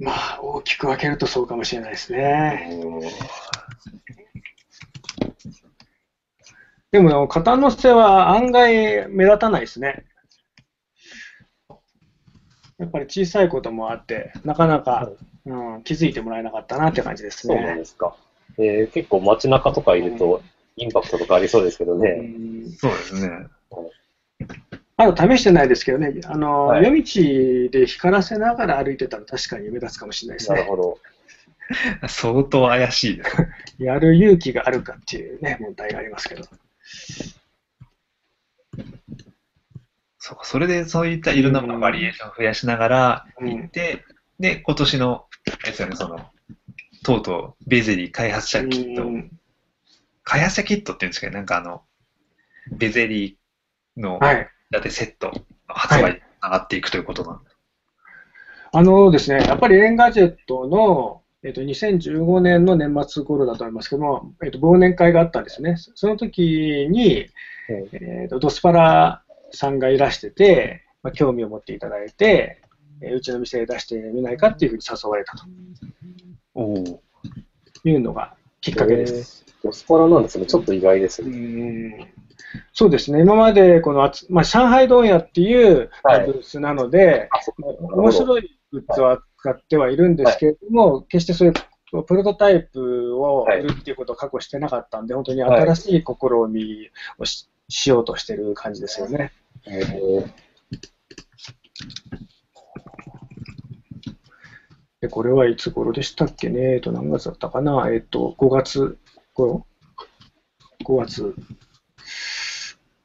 [0.03, 2.69] まあ、大きく分けるとそうかもしれないですね。
[6.91, 10.05] でも、型乗せは案外目立たないですね。
[12.79, 15.09] やっぱり小さいこともあって、なかなか、
[15.47, 17.77] うん、気づいてもらえなかったなって感じですそうなんね。
[17.77, 18.17] ですか。
[18.59, 20.43] えー結構街中とかいると、
[20.77, 22.11] インパクトとかありそうですけどうね。
[22.11, 23.47] んそうですね。
[24.97, 30.59] あの試してないですけどね、あの、はい夜道で光らせながら歩いてたら確かに目立つかもしれないですね。
[30.59, 30.99] なるほど。
[32.09, 33.37] 相当怪しいです。
[33.83, 36.45] やる勇気があるかっていうね、問題がありますけど。
[40.19, 44.05] そうか、それでそういったいろんなものバリエーションを増やしながら行って、
[44.39, 45.27] で、今年の、
[45.65, 46.31] ですよね、その、
[47.03, 49.31] とうとう、ベゼリー開発者キット、うん
[50.25, 51.83] 開発者キットっていうんですけど、なんかあの、
[52.71, 54.49] ベゼリーの、はい。
[54.73, 55.31] だってセット、
[55.69, 57.51] 発売に上がっていくということなんで。
[58.73, 65.77] あのですね、やっぱりエンガジェットのえっと、2015年の年末頃だと思いますけども、えっと、忘年会があったんですね。
[65.77, 67.27] その時に、
[67.69, 72.63] えっと、ドスパラさんがいらしてて、まあ、興味を持っていただいて、
[73.01, 75.45] えーうちの店で出してみないかっていうふうに誘われたと
[76.55, 77.03] おお。
[77.85, 79.45] いうのがきっかけです。
[79.65, 80.47] ドスパラなんですね。
[80.47, 82.15] ちょっと意外ですうね。
[82.59, 86.27] んそうですね、今までこのまあ、上海問屋っていうはい。
[86.27, 91.55] ブースなので、あそ面白いグッズを扱ってはいるんですけれども、決してそういう
[92.05, 96.07] プロトタイプを売るっていうことを過去してなかったんで、本当に新しい試
[96.51, 99.33] みをし,、しようとしてる感じですよね。
[99.67, 100.27] えー。
[105.03, 108.99] でこれはいつ頃でしたっけね、えっと、何月だったかな、えっと、5月
[109.35, 109.67] 頃
[110.85, 111.35] ?5 月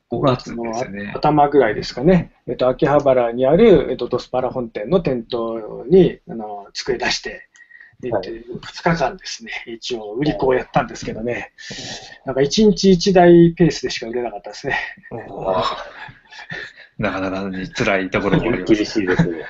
[0.10, 1.12] 5月ですよね。
[1.16, 7.50] 頭ぐらいですかね、えっと、秋葉原にある、えっと、ドスパラ本店の店頭にあの机出して、
[8.00, 11.52] ではい2日間ですね、一応売り子をやったんですけどね、
[12.26, 14.78] なんか1日1台ペースでしか売れなかったですね。
[15.30, 15.86] あ
[16.98, 18.74] なかなかに辛いところもあります。
[18.74, 19.46] 厳しいですね。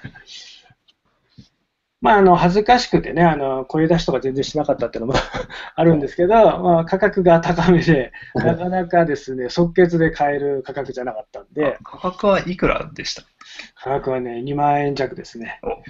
[2.00, 5.20] まあ、あの恥ずかしくてね、あの声出しとか全然しなかったっていうのも
[5.76, 13.24] あるんですけど、まあ、価格が高めで、なかなかですね、即決で買える価格じゃなかったんで、価格はいくらでした
[13.76, 15.60] 価格はね、2万円弱ですね。
[15.64, 15.82] お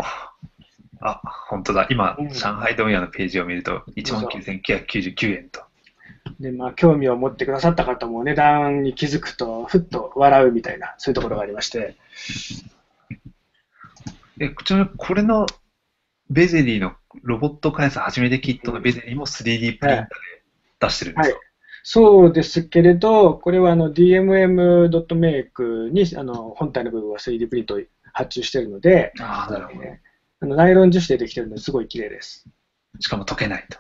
[1.02, 1.88] あ、本当だ。
[1.90, 5.62] 今、うん上海問屋のページを見ると、19,999円と。
[6.40, 11.96] で、まあ、興味を持ってくださった方も値段に気づくと、ふっと笑うみたいな、そういうところがありまして、
[14.40, 15.48] え、ちなみにこれの
[16.30, 20.08] ベゼリーのロボット開発初めてキットのベゼリーも 3D プリンターで
[20.80, 21.38] 出してるんですか、
[21.84, 27.82] そうですけれど、これはあの DMM.make にあの本体の部分は 3D プリントを
[28.14, 29.84] 発注しているので、ああ、なるほど。
[29.84, 30.08] えー
[30.40, 32.48] あのナイロン樹脂でできてるのですごい綺麗です。
[33.00, 33.80] しかも溶けないと。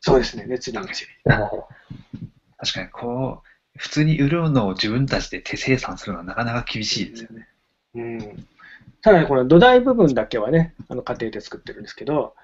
[0.00, 0.94] そうですね、熱に強い。
[1.24, 7.48] 確かに、こう、普通に売るのを自分たちで手生産するのはなかなか厳しいですよね。
[7.94, 8.46] うん、
[9.02, 12.34] ただ、この土台部分だけはね、あの家庭で作ってるんですけど、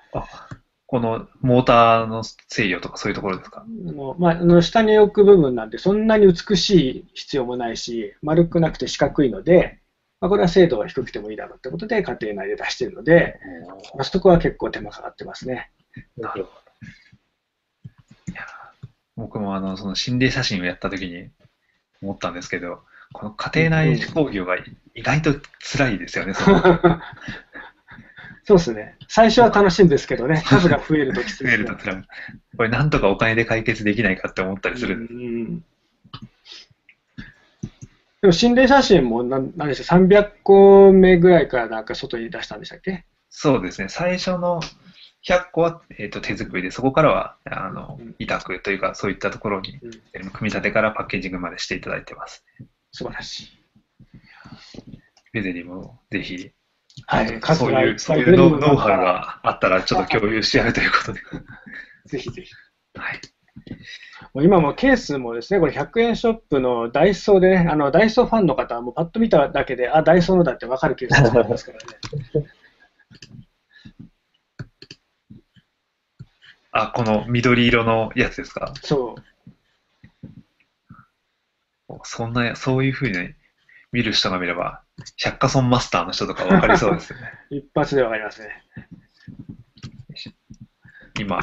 [0.86, 3.64] このモーターの制御とかそういうところですか？
[3.66, 9.80] あのまあ、あの下に置く部分なんで、そんなに美しい必要もないし、丸くなくて四角いので、
[10.20, 13.38] まあ、これは精度が低くてもいいだろうってことで、家庭内で出しているので、
[13.94, 15.70] まあ、そこは結構手間かかってますね。
[16.16, 16.60] なるほど。
[18.32, 18.42] いや
[19.16, 21.30] 僕もあの、その心霊写真をやった時に
[22.00, 22.82] 思ったんですけど、
[23.12, 24.56] この家庭内工業が
[24.94, 26.62] 意外と辛いですよね、その。
[28.44, 28.96] そうですね。
[29.08, 32.04] 最初は楽しいんですけどね、数が増えるときつい増えると辛い。
[32.56, 35.14] これなんとかお金で解決できないかって思ったりするんです。
[35.14, 35.64] うん
[38.22, 43.04] でも心霊写真もなんなんでしょう、300個目ぐらいからなんか外に出したんでしたっけ？
[43.28, 44.60] そうですね、最初の
[45.26, 49.90] 100個は、えー、と手作りで、そこからはあのうん委託というか、そういったところに、うん。
[50.14, 52.44] えー組み立てからパッケージングまでしていただいてます。
[52.96, 53.48] 素晴らしい。
[55.34, 56.50] ベゼリーもぜひ、
[57.06, 61.20] はい、そういうそういうノウハウがあったら、ちょっと共有し合うということで。
[62.08, 62.50] ぜひぜひ。
[62.94, 63.20] はい、
[64.32, 71.78] もう今もケースもですね、これ100円ショップのダイソーでね、あのダイソーファンの方はもうパッと見ただけで、あ、ダイソーのだって分かるケースがありますから
[72.40, 72.46] ね。
[76.72, 78.72] あ、この緑色のやつですか？
[78.82, 79.22] そう。
[82.04, 83.34] そんな、そういうふうに
[83.92, 84.82] 見る人が見れば、
[85.16, 87.32] 百貨村マスターの人とかわかりそうですよね。
[87.50, 88.64] 一発で分かりますね。
[91.18, 91.40] 今、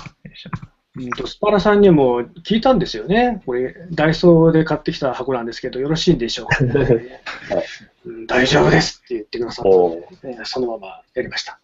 [0.95, 3.41] うんと、スパラさんにも聞いたんですよね。
[3.45, 6.57] これ、ダイソーで買ってきた箱なんですけど、よろしいんでしょうか、
[8.05, 11.59] うん大丈夫ですって言ってくださったので、えーそのままやりました。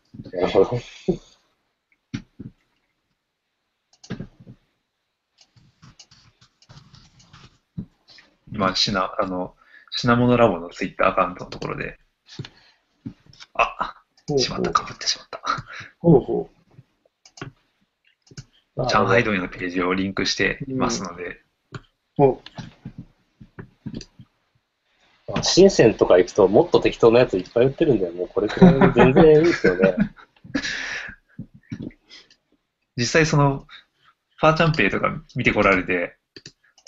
[8.59, 9.55] 今、品、あの、
[9.89, 11.97] 品物ラボのツイッターアカウントのところで、
[13.53, 13.95] あ、
[14.37, 15.41] しまった、かぶってしまった。
[15.99, 16.49] ほうほ
[18.91, 21.41] 上海問屋のページをリンクしていますので、
[22.17, 22.17] う。
[22.17, 22.43] ほ
[25.41, 28.13] 深センとか行くともっと適当なやついっぱい売ってるんだよ。
[28.13, 29.95] もうこれくらいで全然いいですよね。
[32.97, 33.65] 実際その、
[34.35, 36.18] ファーチャンペイとか見てこられて、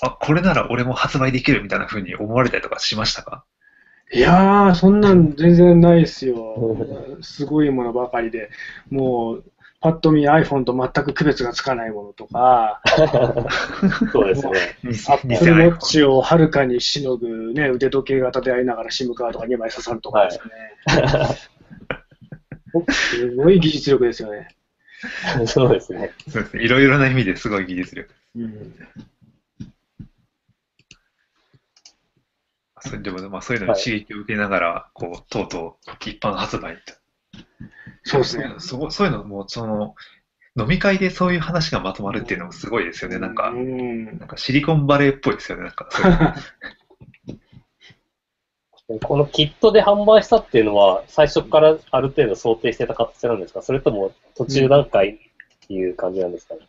[0.01, 3.43] あ、これなら俺も発売できるみたいな風に思われたりとかしましたか？
[4.13, 4.17] う。
[4.17, 6.77] いやー、そんなん全然ないですよ。
[7.21, 8.49] すごいものばかりで。
[8.89, 9.43] もう、
[9.79, 12.81] パッと見 iPhone と全く区別がつかないものとか、
[14.13, 14.77] そうですね。
[14.83, 20.53] 偽アッ偽プルウォッチをはるかにしのぐ、ね、腕時計型でありながら SIM カードが2枚刺さるとかですね。
[22.91, 24.49] すごい技術力ですよね。
[25.47, 26.11] そうですね。
[26.29, 26.63] そうですね。
[26.63, 28.13] いろいろな意味ですごい技術力。
[28.35, 28.73] うん
[32.81, 36.93] それでも、まあ、そういうのに刺激を受けながら、こう、とうとう一般発売と。
[38.03, 38.53] そうですね。
[38.57, 39.95] そそういうのも、その、
[40.59, 43.19] 飲み会でそういう話がまとまるっていうのもすごいですよね。
[43.19, 45.63] なんかう、んなんかシリコンバレーっぽいですよね。
[45.63, 46.19] なんかそういう
[48.89, 53.61] の このキットで販売したっていうのは、最初からある程度想定してた形なんですか？
[53.61, 55.17] それとも途中段階っ
[55.67, 56.61] ていう感じなんですかね、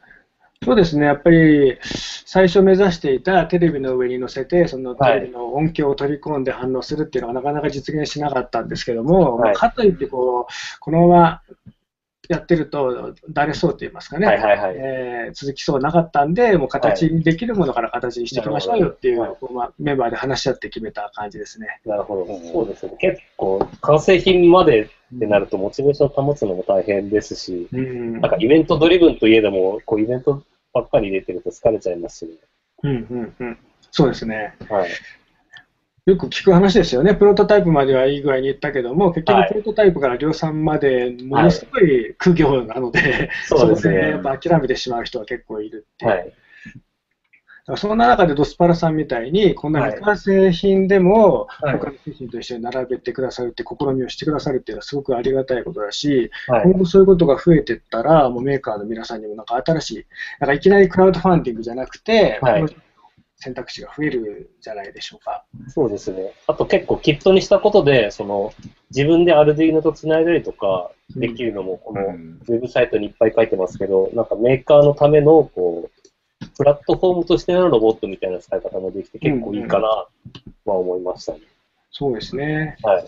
[0.65, 11.43] そうですね、やっぱり最初目指していたテレビの上に載せて、そのテはいレビの音響を取り込んで反応するっていうのはなかなか実現しなかったんですけども、はいまあかといってこう、このまま
[12.29, 21.81] やってると、だれそうと言いますかね、はいはいはいえー続きそうなかったんで、もう形にできるものから形にしていきましょうよっていう、なるこうまあ、メンバーで話し合って決めた感じですね。
[21.87, 22.27] なるほど。
[22.53, 22.99] そうですよね。
[22.99, 30.43] 結構、完成品までってなると、モチベーションを保つのも大変ですし、うんなんかイベントドリブンといえども、こうイベント
[30.73, 32.33] ばっかり出てると疲れちゃいますしね。
[32.83, 33.59] うんうんうん
[33.91, 34.55] そうですね。
[34.71, 34.91] はい。
[36.05, 37.15] よく聞く話ですよね。
[37.15, 46.11] プロトタイプまではいい具合にいったけども、結はい局プロトタイプから量産までものすごい苦行なので、そうですねこやっぱ諦めてしまう人は結構いるっていう。
[46.11, 46.33] はい。
[47.65, 56.79] だからそんな中でドスパラさんみたいに、こんなはい未完成品でも、はい他の製品と一緒に並べてくださるって試みをしてくださるっていうのはすごくありがたいことだし、はい今。
[56.79, 60.07] 後そういうことが増えていったら、もうメーカーの皆さんにもなんか新しい、
[60.41, 62.77] なんかいきなりクラウドファンディングじゃなくて、はい
[63.43, 65.45] 選択肢が増えるんじゃないでしょうか。
[65.67, 66.33] そうですね。
[66.47, 68.53] あと結構キットにしたことで、その、
[68.91, 76.02] 自分でアルディーノと繋いだりとかできるのも、この、うんウェブサイトにいっぱい書いてますけど、なんかメーカーのための、こう、
[76.57, 80.09] プラットフォームとしてのロボットみたいな使い方もできて結構いいかな、は
[80.65, 81.41] 思いましたね。
[81.91, 82.77] そうですね。
[82.83, 83.05] はい。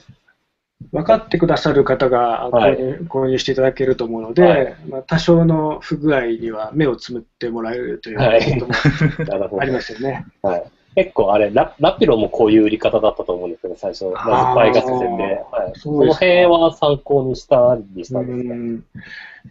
[0.93, 8.73] 分かってくださる方が購はい入,、購入していただけると思うので、はいまあ、多少の不具合には目をつむってもらえるというはいことも
[9.27, 9.73] なるほどあり。
[9.73, 10.27] ますよね。
[10.43, 10.65] はい。
[10.95, 15.25] 結構あれラ、ラピロもこういう売り方だったと思うんですけど、最初、まず倍合戦で。
[15.51, 15.79] はい。
[15.79, 18.55] その辺は参考にしたりしたうんですか？
[18.55, 18.85] ん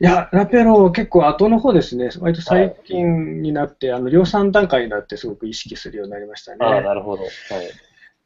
[0.02, 6.58] いや、ラペロ結構後の方ですね、割と最近になって、あの量産段階になってすごく意識するようになりましたね。
[6.62, 7.24] ああ、なるほど。
[7.24, 7.32] はい。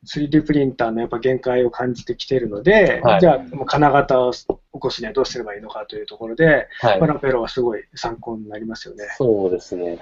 [0.05, 7.07] 3D プリンターのやっぱ限界を感じてきているので、はいじゃあ、もう金型を起こすにはどうすればいいのかというところで、はいまあ。
[7.07, 9.05] ラペロはすごい参考になりますよね。
[9.17, 9.97] そうですね。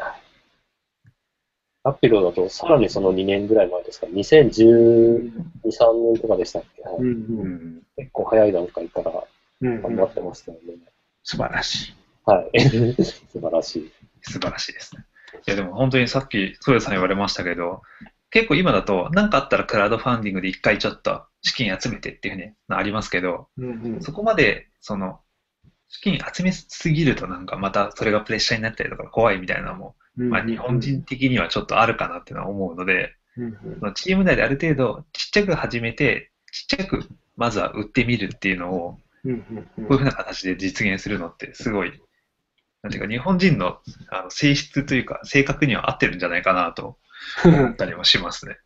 [1.86, 5.32] ラピロだと、さらにその2年ぐらい前ですか、2012、
[5.64, 9.24] 3年とかでしたっけ、はいうんううんん結構早い段階から
[9.62, 10.74] うんうん頑張ってましたよね。
[11.24, 11.96] 素晴らしい。
[12.26, 12.60] はい。
[13.04, 13.92] 素晴らしい。
[14.24, 15.06] 素晴らしいですね。
[15.48, 17.84] いや、でも本当にさっき、ソヨさん言われましたけど、
[18.32, 25.20] 結構今だと、何かあったらクラウドファンディングで一回ちょっと資金集めてっていうね、ありますけど、うんうんそこまで、その、
[25.88, 42.02] 資金集めすぎるとなんかまたそれがプレッシャーになったりとか怖いみたいなのも、まあ日本人的にはちょっこあるかなっていうのは思うので、うんチーム内である程度ちっちゃく始めて、ちっちゃくまずは売ってみるっていうのを、こういうふうな形で実現するのってすごい、
[42.82, 46.98] なんていうか日本人のあの性質というか性格には合ってるんじゃないかなと
[47.44, 48.58] 思ったりもしますね。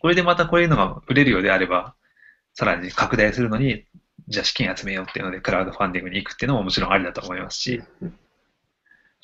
[0.00, 1.94] これでまたこういうのが売れるようであれば、
[2.52, 3.86] さらに拡大するのに、
[4.28, 7.82] じゃあ資金集めようっていうのでクラウドファンディングに行くっていうのももちろんありだと思いますし、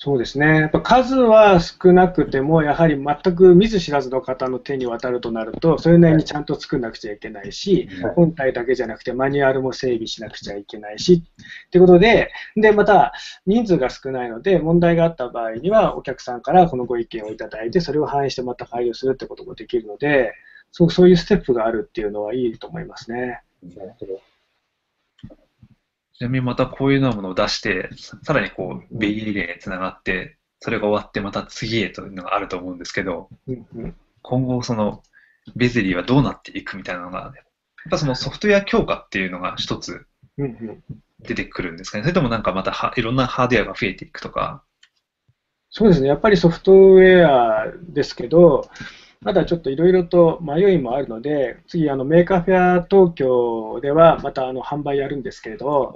[0.03, 0.61] そうですね。
[0.61, 11.22] やっぱ数は少なくても、やはり全く見ず知らずの方の手に渡るとなると、それなりにちゃんと作んなくちゃいけないし、はい本体だけじゃなくてマニュアルも整備しなくちゃいけないし、
[11.66, 13.12] ってことで、で、また
[13.44, 20.32] 人数が少ないので、問題があった場合には、お客さんからこのご意見をいただいて、それを反映してまた改良するってこともできるので、
[20.72, 23.42] そうそういうステップがあるっていうのはいいと思いますね。
[23.76, 24.30] なるほど。
[26.21, 33.31] ちなみにまたこういうようなものを出して、ささらにこう、ベイエリアにつながって、それが終わってまた次へというのがあると思うんですけど、
[34.21, 35.03] 今後その
[35.57, 37.33] ベゼリーはどうなっていくみたいなのが、やっ
[37.91, 40.05] ぱそのソフトウェア強化っていうのが一つ
[41.21, 42.03] 出てくるんですかね。
[42.03, 44.62] それともなんかまたはいろんなハードウェアが増えていくとか。
[45.71, 48.68] そうですね、やっぱりソフトウェアですけど、
[49.23, 55.95] まだちょっといろいろと迷いもあるので、次、あのメーカーフェア東京ではまたあの販売やるんですけれど、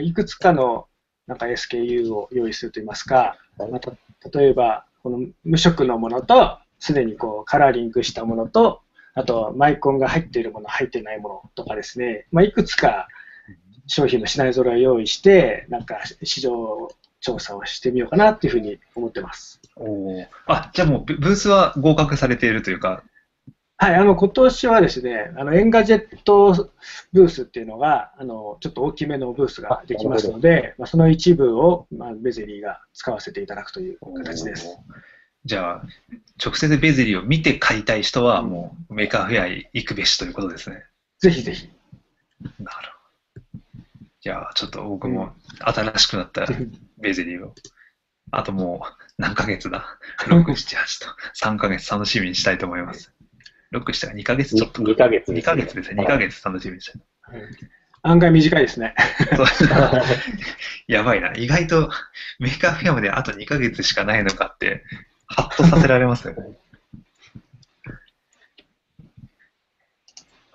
[0.00, 0.86] いくつかの
[1.26, 3.92] なんか SKU を用意するといいますか、また
[4.32, 8.82] 例えばこの無色のものと、すでにこうカラーリングしたものと、
[9.14, 13.08] あとマイコンが入っているもの、入っていないものとかですね、まあ、いくつか
[13.88, 16.88] 商品の品揃えを用意して、なんか市場
[17.24, 19.60] 調査をしてみようかなっていうふうに思ってます。
[20.46, 23.02] あ、じゃあもうブブースは合格されているというか、
[23.76, 26.70] はい、あの、今年はですね、あの、エンガジェット
[27.12, 34.78] ブースっていうのが、あの、ちょっと大きめのブースができますので、まあ、その一部を、まあ、ベゼリーが使わせていただくという形です。
[35.44, 35.82] じゃあ、
[36.42, 40.84] 直接ベゼリーを見て買いたい人は、もうメーカーフェアへ行くべしということですね。
[41.18, 41.68] ぜひぜひ。
[42.60, 42.93] なるほど。
[44.24, 46.46] じゃあ、ちょっと僕も新しくなった
[46.98, 47.54] ベゼリーを、
[48.30, 53.12] あともう 何ヶ月だ ?6、7、8と3ヶ月楽しみにしたいと思います。
[53.74, 54.80] 6、7が2ヶ月ちょっと。
[54.80, 56.04] 2ヶ月2ヶ月ですね。
[56.04, 57.02] 2ヶ月楽しみにしたい。
[58.00, 58.94] 案外短いですね。
[59.36, 59.46] そう
[60.88, 61.34] やばいな。
[61.34, 61.90] 意外と
[62.38, 64.84] メーカーフェアまであと2ヶ月しかないのかって、
[65.26, 66.58] ハッとさせられますよね。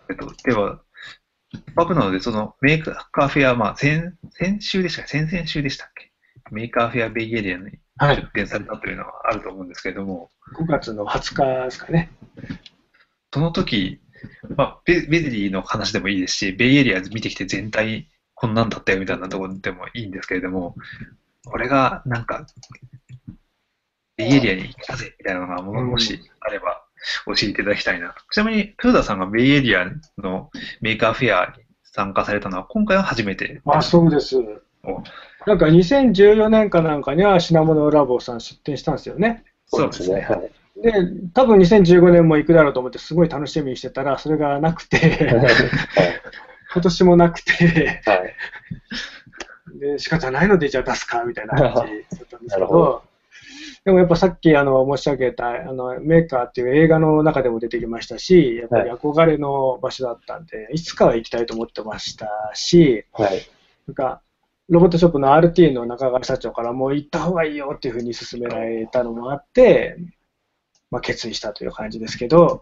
[0.09, 0.79] えっと、では、
[1.75, 6.11] 僕なので、そのメーカーフェア、まあ、先先週でした先々週でしたっけ？
[6.51, 8.27] メーカーフェアベイエリアにはい出。
[8.33, 12.11] 展されたというのはあると思うんですけれども、5月の20日ですかね。
[13.33, 13.99] その時、
[14.55, 20.75] まあ、ベベゼリーの話でもいいですし、ベイエリア見てきて全体こんなんだったよみたいなところでもいいんですけれども、
[21.53, 22.45] 俺がなんか、
[24.17, 26.78] ベイエリアに行ったぜみたいなのがももしあれば
[27.25, 28.15] 教えていただきたいな。
[28.31, 29.85] ちなみに、豊田さんがベイエリア
[30.17, 30.49] の
[30.81, 33.61] メーカーフェアに参加されたのは今回は初めて。
[33.65, 34.37] あ、そうです。
[34.83, 35.03] お
[35.45, 39.43] なんか2014年かなんかには品物ラボさん出展したんですよね。
[39.67, 40.21] そうですね。
[40.21, 40.51] はい。
[40.81, 40.91] で、
[41.33, 45.29] 多分2015年も行くだろうと思ってすごい楽しみにしてたら、それがなくて、
[46.73, 48.35] 今年もなくて、はい。
[49.79, 53.03] で、仕方ないのでじゃあ出すか、みたいな感じだったんですけなるほど、
[53.85, 63.41] でもやっぱさっきあの申し上げたあのメーカーっていう映画の中でも出てきましたし、やっぱり憧れの場所だったんで、いつかは行きたいと思ってましたし、はい。
[63.87, 64.21] なんか、
[64.67, 69.97] ロボットショップの RT の中川社長からもう行った方がいいよっていうふうに勧められたのもあって、
[70.91, 72.51] まあ、決意したという感じですけど、はい。
[72.51, 72.61] やっ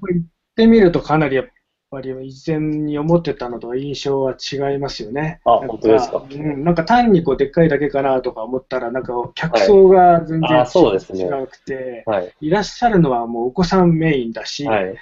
[0.00, 0.26] ぱり行っ
[0.56, 1.52] てみるとかなりやっぱ
[2.00, 5.40] り以前に思ってたのと印象は違いますよね。
[5.44, 12.34] あなん本当ですかうん、なんか単にこうでっかいだけかなとか思ったら、なんか客層が全然あそうですね違くて、はい。
[12.40, 14.84] いらっしゃるのはもうお子さんメインだし、はい。
[14.84, 14.96] うん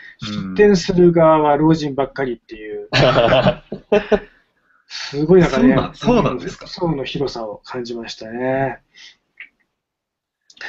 [0.55, 2.89] 出店する側は老人ばっかりっていう、
[4.87, 8.81] すごいなんかね、そうなんそうなんですか層の広さを感じましたね。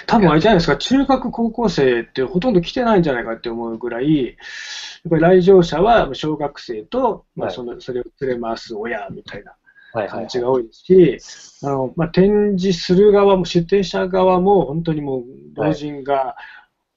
[0.08, 4.36] 多分あれじゃないですか、中学高校生ってほとんど来てないんじゃないかって思うぐらい、やっ
[5.10, 9.56] ぱり来場者は小学生と、まあ、はいそのそれを連れ回す親みたいな。
[10.10, 15.24] 感じが多いですし、あのまあ、展示する側も、出展者側も本当にもう
[15.54, 16.36] 老人が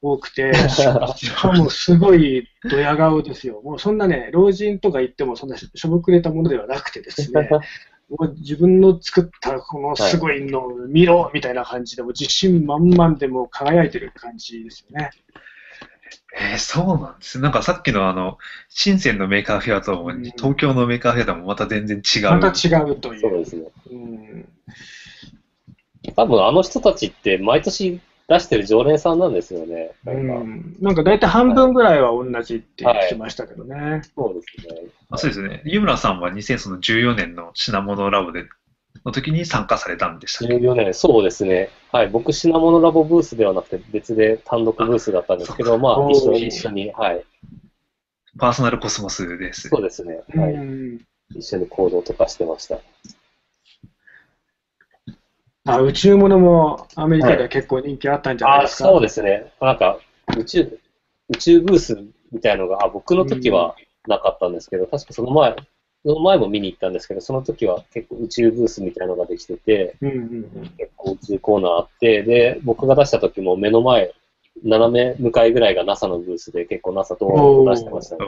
[0.01, 3.61] 多くて、しかもすごいドヤ顔ですよ。
[3.63, 7.49] もうそんなね、老人とか言ってもそんなしょぼくれたものではなくてですね、
[8.39, 15.11] 自分の作ったこのすごいのを見ろみたいな感じで、もう自信満々でもう輝いてる感じですよね。
[16.39, 17.41] えーそうなんです。
[17.41, 18.39] なんかさっきのあの、
[18.69, 22.23] 深センのメーカーフェアとも、うん東京のメーカーフェアともまた全然違う。
[22.31, 23.21] また違うという。
[23.21, 23.63] そうですね。
[23.91, 24.49] うん
[26.15, 29.93] 多分あの人たちって毎年出してる常連さんなんですよね。
[30.05, 34.03] なうんか、ん、なんか大体半分ぐらいは同じって聞きましたけどね。
[34.17, 34.91] そうですね。
[35.11, 35.63] あそうですね。
[35.65, 38.45] 湯村さんは2014年の品物ラボで、
[39.05, 41.69] の時に参加されたんでしたっけ？14年、そうですね。
[41.93, 42.09] はい。
[42.09, 47.25] 僕、品物ラボブースではなくて、別で単独ブースだったんですけど、まあ、おー一緒に、一緒に、はい。
[48.39, 49.69] パーソナルコスモスです。
[49.69, 50.21] そうですね。
[50.35, 50.57] うはい。
[50.57, 50.99] ん
[51.35, 52.79] 一緒に行動とかしてました。
[55.67, 58.85] あ宇宙物もアメリカでは結構人気あったんじゃないあですか。
[58.85, 59.53] そうですね。
[59.61, 59.99] なんか、
[60.37, 60.79] 宇宙、
[61.29, 63.75] 宇宙ブースみたいのが、あ、僕の時は
[64.07, 65.57] なかったんですけど、確かその前、
[66.05, 70.51] その前も見に行ったんですけど、その時は結構宇宙ブースみたいのができてて、うんうんうん。
[70.79, 74.13] 結構宇宙コーナーあって、で、僕が出した時も目の前、
[74.65, 78.23] 斜め向かいぐらいが NASA のブースで結構 NASA ドーンと出してましたね。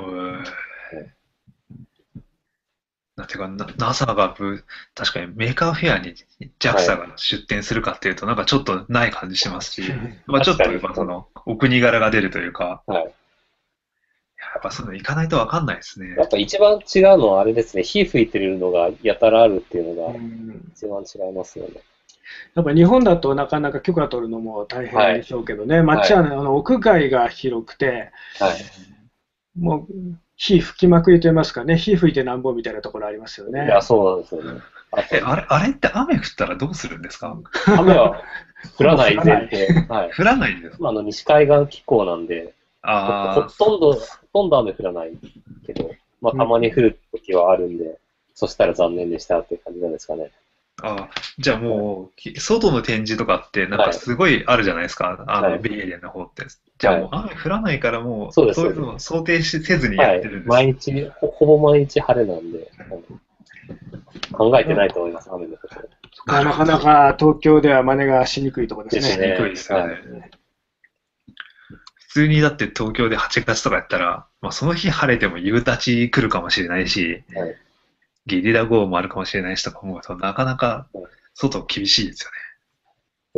[3.19, 4.65] うーんなてか、な NASA がブ
[4.95, 6.15] 確かにメーカーフェアに
[6.61, 9.83] JAXA が出展するかっていうと、なんかちょっとない感じしますし、
[10.27, 13.03] まあちょっとやっぱその、お国柄が出るというか、はい。
[13.05, 16.25] やっぱそういうの行かないとわかんないですねや。
[16.25, 21.83] っぱ一番違うのはあれですね、火吹いてるのがやたらあるっていうのがうん一番違いますよね。
[22.55, 28.57] やっぱ日本だとなかなか許可取るのも大変でしょうけどね、街はね、あの屋外が広くて、はい。
[29.59, 33.67] もう火吹きまくりと言いますかね、火吹いてなんぼみたいなところありますよね。
[33.67, 34.61] いや、そうなんですよね。
[34.93, 37.37] あとえ、あれ、あれって雨降ったらどうするんですか？
[37.77, 38.23] 雨は
[38.79, 39.67] 降らない前提。
[39.93, 40.11] はい。
[40.17, 40.89] 降らないんですか？
[40.89, 43.99] あの、西海岸気候なんで、ほあとんど、ほ
[44.33, 45.13] とんど雨降らない
[45.67, 45.91] けど、
[46.23, 47.99] まあ、たまに降る時はあるんで、
[48.35, 50.31] そしたら残念でしたっていう感じなんですかね。
[50.83, 51.09] あ
[51.39, 56.45] じゃあもう、き外の展示とかって、なんかすごいあるじゃないですか、あの、はいベイエリアの方って。
[56.79, 60.45] じゃあもう雨降らないからもう、そうですいうのを想定しせずにやはいってるんで。
[60.45, 60.49] す。
[60.49, 63.03] 毎日、ほほぼ毎日晴れなんで、あの
[64.51, 65.77] 考えてないと思います、雨のこと。
[66.27, 69.25] まあなかなか東京では真似がしにくいところですね。
[69.25, 70.03] しにくいですよねはい
[71.95, 77.57] 普通にだって東京で8月とかやったら、まあ、その日晴れても夕立ち来るかもしれないし、はい
[78.29, 81.05] ゲリラ豪雨もあるかもしれないしとか思うと、なかなかはい
[81.35, 82.31] 外厳しいですよ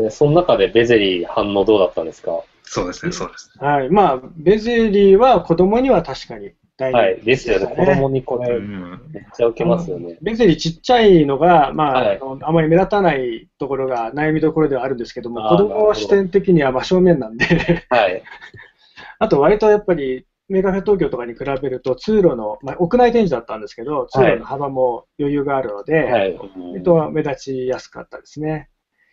[0.03, 0.05] ね。
[0.05, 2.43] でその中でベゼリー反応どうだったんですか？
[2.65, 3.51] そうですね、そうです。
[3.59, 3.91] はい。
[3.91, 7.15] まあ、ベゼリーは子供には確かに大はい。
[7.17, 7.67] 人気ですよね。
[7.77, 8.91] 子供にこうれ、ん。
[9.13, 10.17] めっちゃ受けますよね。
[10.23, 17.45] ベゼリーちっちゃいのが、まあ、はいあまり目立たないところが悩みどころではあるんですけども、子供視点的には真正面なんで、
[17.91, 18.23] はい。
[19.19, 26.39] あと割とやっぱり、メガフェ東京とかに比べると通路の、まあ、屋内展示だったんですけど、通路の幅も余裕があるので、はい。
[26.73, 28.69] 割と目立ちやすかったですね。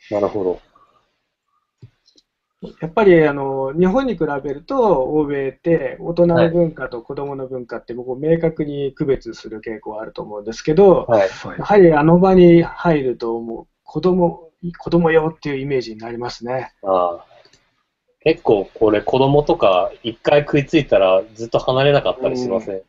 [0.10, 0.60] なるほど。
[2.82, 11.30] やっぱりあの日本に比べると、欧米って大人の文化と子供の文化って僕明確に区別する傾向があると思うんですけど、はい。
[11.30, 16.72] はいやはりあの場に入ると、もう子供、子供よっていうイメージになりますね。
[16.82, 17.27] ああ
[18.28, 22.84] 結構これ子供とか一回食いついたらずっと離れなかったりしません、うん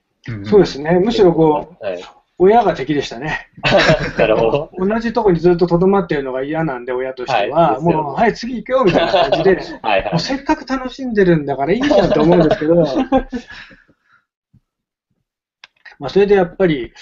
[0.45, 0.99] そうですね。
[0.99, 1.87] むしろこう、う。
[1.87, 2.05] はい。
[2.37, 3.49] 親が敵でしたね。
[4.19, 4.71] なるほど。
[4.77, 10.13] 同じとこにずっと留まってるのが嫌なんで、親としては、はいもう、はい、次行くよみたいな感じで、 はいはい。
[10.13, 12.85] もうせっかく楽しんでるんだからいいじゃんと思うんですけど、
[15.99, 16.93] まあそれでやっぱり、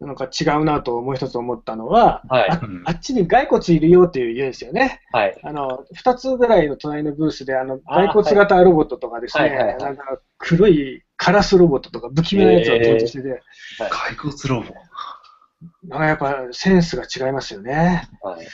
[0.00, 5.00] なんか違うなともう一つ思ったのは、はいあうんあっちに骸骨いるよっていう言うんですよね。
[5.12, 5.38] はい。
[5.42, 13.42] あの、二つぐらいの隣のブースで、あの、骸骨型ロボットとかですね、なんか黒いカラスロボットとか不気味なやつを展示してて、
[13.90, 14.74] 骸骨ロボ。
[15.88, 18.08] なんかやっぱセンスが違いますよね。
[18.22, 18.46] はい。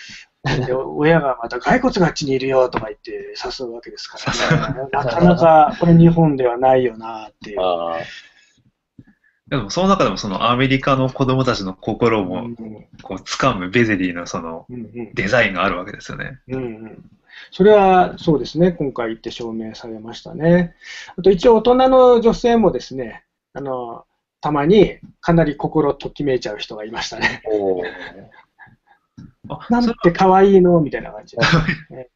[0.66, 4.18] で親がまた骸骨があっちにいるよとか言って誘うわけですか
[4.50, 4.88] らね。
[4.92, 7.60] なかなかこれ日本ではないよなっていう。
[9.52, 12.56] でもその中でもそのアメリカの子供たちの心をうん
[13.02, 14.66] こう掴むベゼリーのその
[15.12, 16.40] デザインがあるわけですよね。
[16.48, 17.10] うんうん
[17.50, 20.74] それはそうですね、今回言って証明されましたね。
[21.16, 24.04] あと一応大人の女性もですね、あの、
[24.40, 27.42] たまにかなり心ときめいちゃう人がいましたね。
[27.46, 27.82] お
[29.70, 31.42] なんて可愛いのみたいな感じで。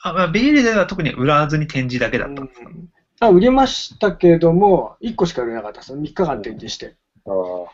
[0.00, 2.88] あまあベイリーでは特に売らずに展示だけだったんですか、うん
[3.20, 5.94] あ売りましたけども、1個しか売れなかったです。
[5.94, 6.96] 3日間展示して。
[7.26, 7.66] あー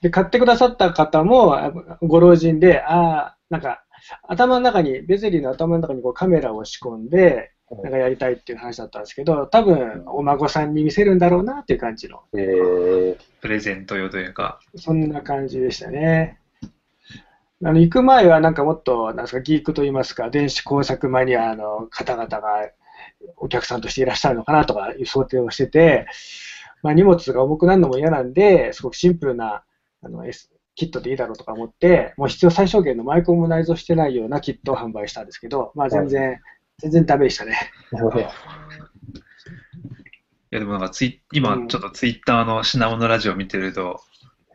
[0.00, 3.84] で、買ってくださった方も、あご老人で、ああ、なんか、
[4.28, 7.52] 頭の中に、ベゼリーの頭の中にこうカメラを仕込んで、
[7.82, 14.60] なんかやりたいっていう話だったんですけど、多分、お孫さんに見せるんだろうなっていう感じの、えー、プレゼント用というか。
[14.76, 16.38] そんな感じでしたね。
[17.64, 22.68] あの行く前はなんかもっと、なんですか、ギークといいますか、電子工作マニアの方々が
[23.36, 26.06] お客さんとしていらっしゃるのかなとかいう想定をしてて、
[26.82, 29.62] まあ、荷物が重くなるのも嫌なんで、すごくシンプルな
[30.02, 36.40] あの S キットでいいだろうとか思って、もう必要最小限のマイコンも内蔵してないようなキットを販売したんですけど、まあ全然、
[36.78, 37.58] 全然ダメでしたね。
[40.50, 44.00] いやでもなんかツイ今ちょっとツイッターの品物ラジオ見てると、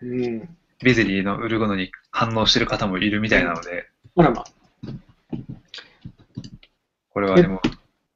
[0.02, 0.50] うん。
[0.84, 4.44] ベゼリーの売るものに反応してる方もいるみたいなので、あらま。
[7.10, 7.62] これはでも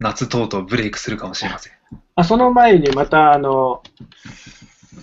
[0.01, 1.73] 夏とうとうブレイクするかもしれません。
[2.15, 3.83] あその前にまた、あの、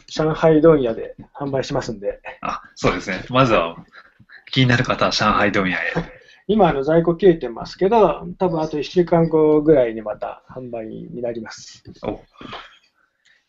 [0.08, 3.24] 上海問屋で販売しますんで、あ、そうですね。
[3.30, 3.76] まずは
[4.50, 5.92] 気になる方は上海問屋へ。
[6.48, 11.84] 今、あの在庫切れてますけど、多分あと1週間後ぐらいにまた販売になります。
[12.02, 12.20] お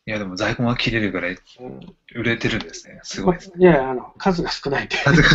[0.06, 1.80] いやでも在庫が切れるぐらいうん、
[2.16, 3.00] 売れてるんですね。
[3.04, 3.52] すごいです。
[3.58, 5.30] いやいやあの、数が少ないんで、数が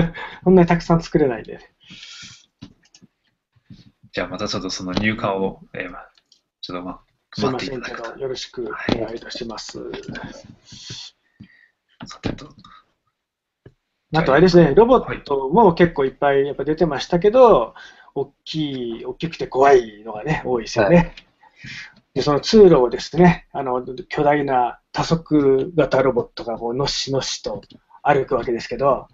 [0.44, 1.60] そんなにたくさん作れないんで、ね。
[4.12, 6.10] じゃあまたちょっとその入荷を、えーまあ、
[6.60, 7.00] ちょっとま
[7.36, 8.20] 待っていただくと。
[8.20, 9.78] よろしくお願いいたします。
[12.06, 12.48] さてと。
[14.14, 17.74] あとあれですね、ロボットも結構いっぱいやっぱ出てましたけど、
[18.14, 20.96] 大きい、大きくて怖いのがね、多いですよね。
[20.96, 21.04] は
[22.14, 27.60] でその通路をですね、あの巨大な多足型ロボットがこうのしのしと
[28.02, 29.08] 歩くわけですけど、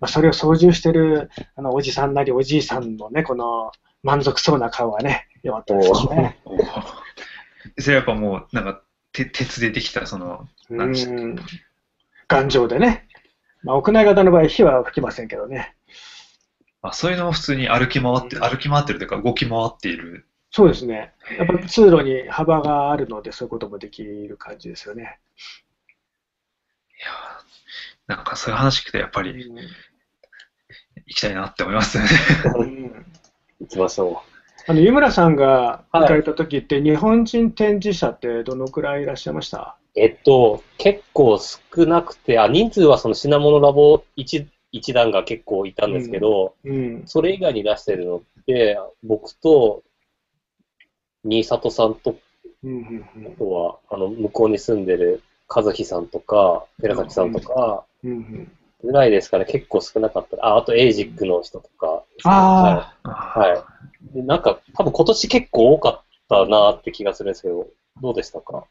[0.00, 3.70] まあ、それを操縦してるあのおじさんなりおじいさんのね、この
[4.02, 6.38] 満足そうな顔がね、よかったですね。
[7.78, 8.82] それやっぱもう、なんか、
[9.12, 11.42] て鉄でできた、その、なんでした
[12.28, 13.08] 頑丈でね。
[13.62, 15.74] まあ、屋内型の場合、火は吹きませんけどね。
[16.82, 20.26] あ、そういうのも普通に歩き回って、歩き回ってるというか動き回っている。
[20.50, 21.12] そうですね。
[21.38, 25.18] やっぱ通路に幅があるので、そういうこともできる感じですよね。
[26.98, 29.56] いやーなんかそういう話聞くとやっぱりうん
[31.06, 32.04] 行きたいなって思いますね。
[32.56, 33.06] うん
[33.60, 34.22] 行きましょ
[34.66, 39.76] あの湯村さんがはい行かれた時って、日本人展示者ってどのくらいいらっしゃいました？
[39.96, 40.00] う。
[40.00, 47.02] えっと、結構少なくて、あ、人数はその品物ラボ一一団が結構いたんですけど、うん。
[47.06, 49.82] それ以外に出してるのって、僕と、
[51.24, 52.16] 新里さんと、
[52.62, 58.52] うんうんあとは、あの、向こうに住んでる和樹さんとか、寺崎さんとか、うんうん
[58.82, 60.36] ぐらいですかね、結構少なかった。
[60.44, 62.02] あ、あとエイジックの人とか。
[62.24, 63.52] ああ、はい。
[63.52, 63.64] は
[64.12, 64.14] い。
[64.14, 67.66] でなんか、多分今年結構多かったなって気がするんですけど、
[68.00, 68.64] どうでしたか？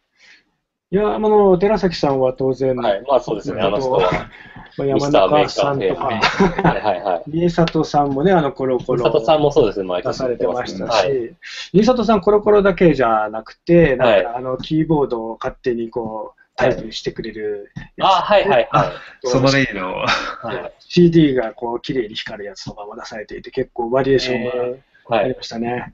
[0.91, 3.03] いや、あの、寺崎さんは当然、はい。
[3.07, 3.99] まあそうですよね、あの人は。
[4.01, 7.23] まあミ山中さんとーか、はいはいはい。
[7.29, 11.35] 新里さんもね、あの、コロコロ佐藤さんもそうですね、毎年出されてましたし、はい。
[11.73, 19.27] 新里さん、コロコロだけじゃなくて、なんはいか、あの、キーボードを勝手にこう、タイプしてくれるやつあ、はいはいはい。
[19.27, 20.07] その例の、は
[20.53, 20.73] い。
[20.79, 25.25] CD がこう、綺麗に光るやつとかも出されていて、結構バリエーションがえーはい。
[25.25, 25.93] ありましたね。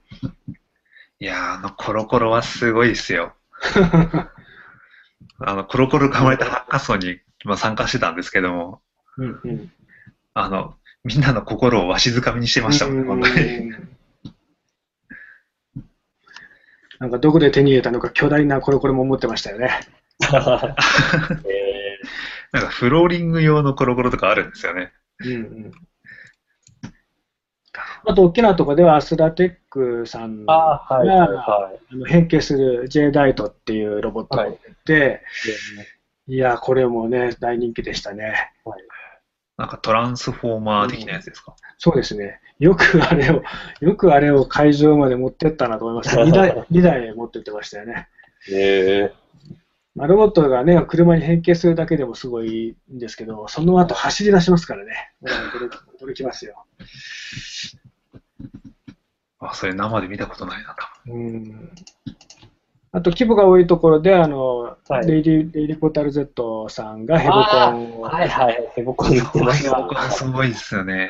[1.20, 3.34] いやー、あの、コロコロはすごいですよ。
[5.40, 8.82] あの、コロコロが生まれたハッカソンに、まあ、参加してたんですけども、
[9.18, 9.72] うんうん
[10.34, 13.58] あの、みんなの心をわしづかみにしてましたもん、本当に。
[13.58, 13.96] うん
[17.00, 19.82] なんかどこで手に入れたのか巨大なコロコロも持ってましたよね。
[20.24, 20.28] え
[22.52, 24.92] なんかフローリング用のコロコロとかあるんですよね。
[25.20, 25.72] うんうん
[28.08, 31.72] あと、大きなところではアスラテックさんー、があはいは
[32.06, 34.46] い変形する J ダイトっていうロボットが
[34.86, 35.22] 出て、
[36.28, 38.52] い、や、これもね、大人気でしたね。
[39.58, 41.56] なんかトランスフォーマー的なやつですか？
[41.78, 42.40] そうですね。
[42.60, 43.42] よくあれを、
[43.82, 46.16] よくあれを会場まで持ってったなと思います。
[46.18, 48.08] 2台、 二台持ってってましたよね。
[48.54, 49.12] え
[49.96, 55.12] まあロボットがね、車に変形するだけでもすごいんですけど、その後走り出しますからね。
[56.02, 56.66] 驚きますよ。
[59.40, 61.72] あ、それ生で見たことないな、多うん。
[62.92, 68.72] あと、規模が多いところで、あの、はいレイリレイリポタル Z さんがヘボコンー、を、はいはい。
[68.76, 69.72] ヘボコン言ってまし分。
[69.72, 69.82] た。
[69.82, 71.10] 僕はすごいですよね。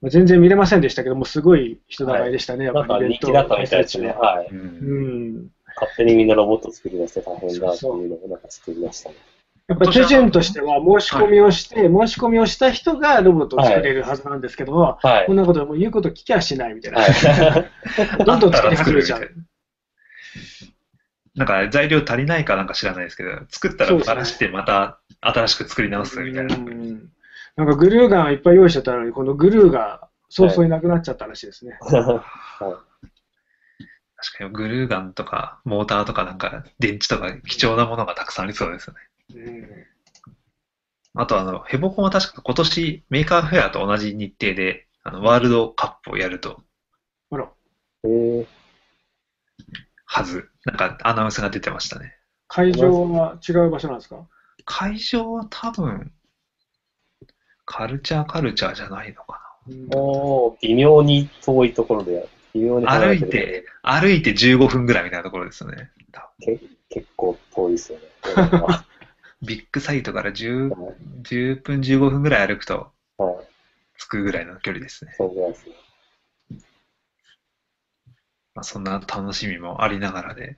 [0.00, 4.08] ま あ全然見れませんでしたけども、すごい人だかりでしたね、やなんかっぱりイベント人気だったみたいですね。
[4.08, 4.48] ははい。
[4.48, 4.54] う。
[4.54, 5.50] うんん。
[5.76, 9.16] 勝手にみんなロボット作り出して大変だっていうのをなんか作りましたね。
[9.68, 15.36] やっぱり手順としては申し込みをして、申し込みをした人がロボットを作れるはずなんですけども、はいこん。
[15.36, 17.00] なこともう言うこと聞きゃしないみたいな。
[17.00, 17.14] はい。
[18.24, 19.30] どんどん作り始めちゃう。
[21.34, 26.54] なんか材料足りないかなんか知らないですけど、作ったらばらしてまた新しく作り直すみたいな。
[26.54, 27.10] うん
[27.56, 31.78] なんかグルーガンいっぱい用意してたのに、このグルーが早々になくなっちゃったらしいですね。
[34.32, 34.50] 確かに。
[34.50, 39.00] グルーガンとかモーターとかなんか電池とか貴重なものがたくさんありそうですよね。
[39.34, 39.66] うん。
[41.14, 46.62] あとあの、ヘボコンは確か今年メーカーフェアと同じ日程であのワールドカップをやると。
[47.30, 47.48] あら、
[48.04, 48.46] えー、
[50.04, 50.50] はず。
[50.64, 52.16] なんかアナウンスが出てましたね。
[52.48, 54.26] 会場は違う場所なんですか？
[54.64, 56.12] 会場は多分、
[57.64, 59.56] カルチャーカルチャーじゃないのか
[59.94, 65.90] おー微妙に遠いところで、微妙に歩いて、歩いて15分ぐらいみたいなところですよね。
[66.40, 68.04] け結構遠いですよね。
[69.42, 73.46] ビッグサイトから10はい10分15分ぐらい歩くとはい。
[73.98, 75.14] 着くぐらいの距離ですね。
[75.16, 75.74] そうぐらいですね。
[78.54, 80.56] まあ、そんな楽しみもありながらで。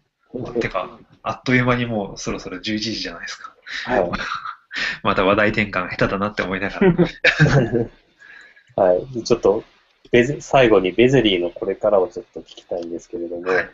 [0.61, 3.55] てか、あっという間にもうそろそろ11時じゃないですか。
[3.86, 4.11] はい。
[5.03, 6.92] また話題転換下手だなって思いながら。
[8.76, 9.24] はい。
[9.24, 9.64] ちょっと、
[10.11, 13.70] ベゼ最後にベゼリーのこれからをちょっと聞きたいんですけれども、はい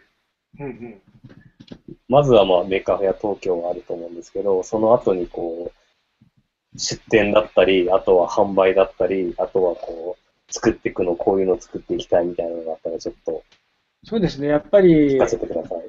[0.61, 1.01] うんうん
[2.09, 13.43] まずはまあメーカーフェア東京があると思うんですけど、その後にこう、出店だったり、あとは販売だったり、あとはこう、作っていくの、こういうのを作っていきたいみたいなのがあったら、ちょっと
[14.05, 15.79] そうですね、やっぱり聞かせてください。
[15.79, 15.89] はい。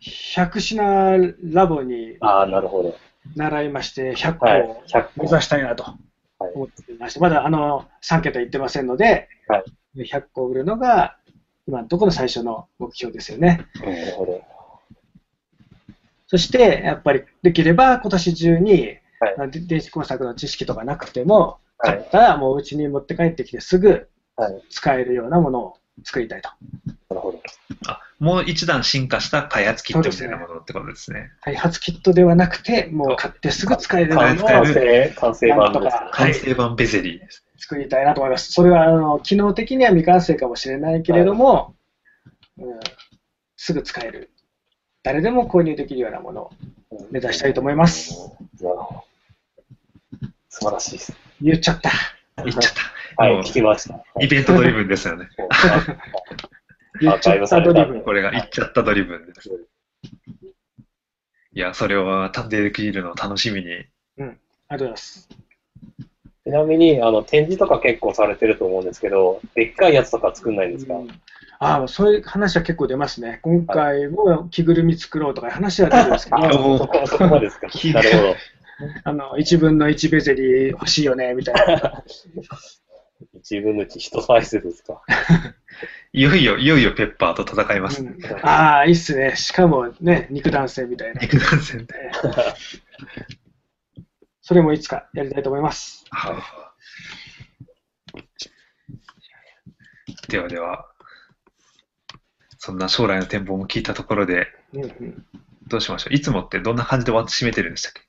[0.00, 2.96] 100品ラボにああ、なるほど。
[3.34, 4.82] 習いまして、100個はいを。
[4.86, 5.22] 100個。
[5.24, 6.11] 目指したいなとはい
[6.42, 9.64] 思っていまして、まだあの3桁いってませんので、はい
[9.94, 11.18] 100個売るのが
[11.66, 13.66] 今のところの最初の目標ですよね。
[13.80, 14.42] なるほど。
[16.26, 18.98] そして、やっぱりできれば今年中に、
[19.36, 24.62] はい電子工作の知識とかなくても、はい買ったらもううちに持って帰ってきてすぐはい。
[24.70, 26.48] 使えるようなものを作りたいと。
[27.10, 27.42] なるほど。
[27.86, 31.32] あ、もう一段進化した開発キットみたいなものってことですね。
[31.40, 35.90] 開発キットではなくて、もう買ってすぐ使えるようなのを買える完成、完成版ですね。
[35.90, 37.44] はい完成版ベゼリーです。
[37.56, 38.52] 作りたいなと思います。
[38.52, 41.74] それはあの機能的には未完成かもしれないけれども、
[42.58, 42.80] うん
[43.56, 44.30] すぐ使える。
[45.02, 46.50] 誰でも購入できるようなものを
[47.10, 48.36] 目指したいと思います。
[48.60, 49.04] なるほど。
[50.48, 51.12] 素素晴らしいです。
[51.40, 51.90] 言っちゃった。
[52.44, 52.72] 言っちゃっ
[53.16, 53.24] た。
[53.24, 54.04] はい、聞きました。
[54.20, 55.28] イベントドリブンですよね。
[57.06, 58.02] もうあ言っちゃったドリブン。
[58.02, 59.50] これが言っちゃったドリブンです。
[61.54, 63.72] いや、それを体験できるのを楽しみに。
[63.72, 63.84] あり
[64.18, 64.34] がとう
[64.70, 65.28] ございます。
[66.44, 71.08] ちなみに、あの、展示とか結構されてると思うんですけど、でっかいやつとか作んないんですか、うん
[71.64, 73.38] ああ、そういう話は結構出ますね。
[73.42, 77.68] 今回も着ぐるみ作ろうとかいう話は出てるんですけど、 あ、そこ、そこまでですか？
[77.70, 78.34] ひなるほど。
[79.04, 82.02] あの、1分の1ベゼリ欲しいよね、みたいな。
[83.42, 85.02] 一分の一、一サイズですか？
[86.14, 88.02] いよいよ、いよいよペッパーと戦います。
[88.02, 89.34] うんああ、いいっすね。
[89.36, 91.20] しかもね、肉弾戦みたいな。
[91.22, 91.94] 肉弾戦で。
[94.42, 96.04] それもいつかやりたいと思います。
[100.28, 100.86] ではでは、
[102.58, 105.26] そんな将来の展望も聞いたところで、うんうん
[105.68, 106.14] どうしましょう？
[106.14, 108.02] いつもってどんな感じで終わって締めてるんでしたっけ？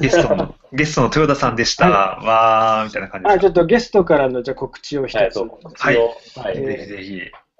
[0.00, 1.88] ゲストの、 ゲストの豊田さんでした。
[1.90, 3.40] わー、みたいな感じあ、ですか？
[3.42, 5.38] ちょっとゲストからのじゃあ告知を一つ。
[5.38, 5.96] はい、
[6.36, 6.56] はい。
[6.56, 7.14] ぜひぜひ。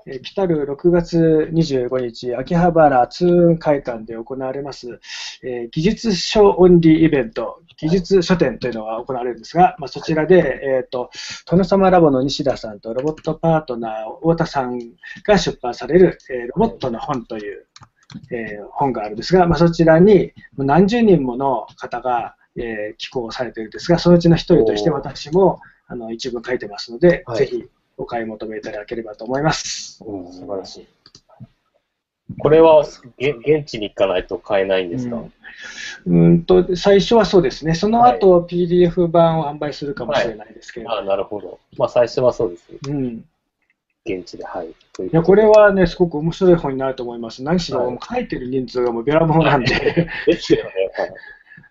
[0.07, 5.01] えー来たる6月25日、秋葉原通運会館で行われます、
[5.43, 11.11] えー技術書オンリーイベント、技術書展というのが行われるんですが、まあ、そちらで、えっ、と、
[11.47, 14.79] 殿様ラボの西田さんとロボットパートナー太田さん
[15.27, 17.67] が出版される、えーロボットの本という、
[18.31, 27.39] えー本があるんですが、まあ、そちらに何十人もの方が、えー寄稿されているんですが、そのうちの一人として私もあの一部書いてますので、はい。
[27.39, 27.65] ぜひ
[27.97, 30.03] お買い求めいただければと思います。
[30.07, 30.87] うん、素晴らしい。
[32.39, 32.85] これは、
[33.19, 35.17] げ現地に行かないと買えないんですか、
[36.07, 36.25] うん。
[36.25, 41.59] うんと最初はそうですね、その後、PDF 版を販売するかもしれないですけど、あなるほど。
[41.77, 42.69] まあ、最初はそうです。
[42.89, 43.25] うん、い
[44.17, 44.69] 現地で、はい。
[44.93, 47.43] というやこれはね、すごく面白い本になると思います。
[47.43, 50.73] 何しろ、はい書いてる人数がもうべらぼうなんで、ですよね。
[50.97, 51.11] はい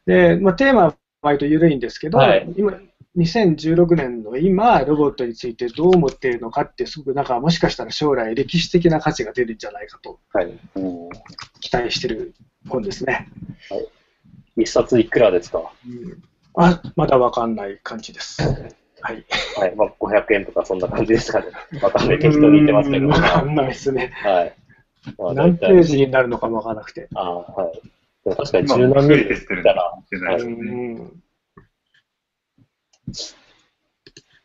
[0.06, 2.74] でまあ、テーマは割と緩いんですけど、はい今
[3.18, 10.46] 2016年の今、ロボットについてどう思っているのかって、すごくなんかもしかしたら将来、歴史的な価値が出るんじゃないかとはい。
[10.76, 11.10] うん
[11.60, 12.34] 期待している
[12.70, 13.28] 本ですね。
[14.56, 15.72] 一冊いくらですか？
[15.86, 16.24] うん
[16.60, 18.42] あまだわかんない感じです。
[19.02, 19.26] はい。
[19.58, 19.76] はい。
[19.76, 21.48] まあ、500円とかそんな感じですかね。
[21.82, 22.20] わかんない。
[22.20, 23.06] 適当に言ってますけど。
[23.06, 24.12] うんわかはんないですね。
[24.46, 24.54] い。
[25.18, 27.08] まあ、何ページになるのかもわからなくて。
[27.14, 27.82] ああ、はい。
[28.24, 30.34] でも確かに今柔軟にてってるたら、かもしれない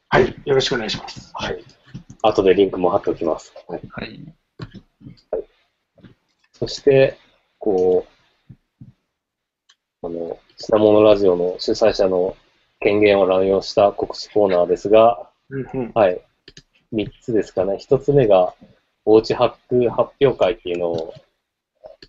[0.09, 1.31] はい、よろしくお願いします。
[1.35, 1.65] はい。
[2.23, 3.53] 後でリンクも貼っておきます。
[3.67, 3.81] はい。
[3.91, 4.35] はい。
[6.53, 7.19] そして、
[7.59, 8.87] こう、
[10.03, 12.37] あの、品物ラジオの主催者の
[12.83, 15.29] 権限を乱用した告知コーナーですが、
[15.95, 16.21] はい。
[16.93, 17.75] 3つですかね。
[17.75, 18.55] 1つ目が、
[19.05, 21.15] おうちハック発表会っていうのを、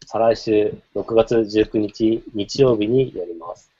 [0.06, 3.72] 再来週6月19日日曜日にやります。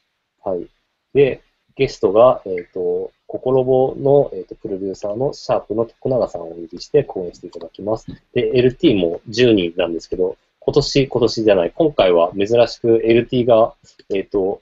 [0.44, 0.68] はい。
[1.14, 1.42] で、
[1.76, 8.06] ゲストが、えっ、と、ココロボの、えー、とプロデューサーのシャープの徳永さんをお呼びして講演していただきます。
[8.34, 13.74] で、LT も10人なんですけど、今年、今年じゃない、今回は珍しく LT が、
[14.14, 14.62] えっ、と、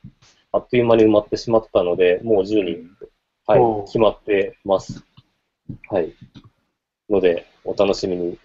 [0.54, 2.90] あっという間に埋まってしまったので、もう10人、
[3.48, 5.04] はい決まってます。
[5.90, 6.14] はい。
[7.10, 8.38] ので、お楽しみに。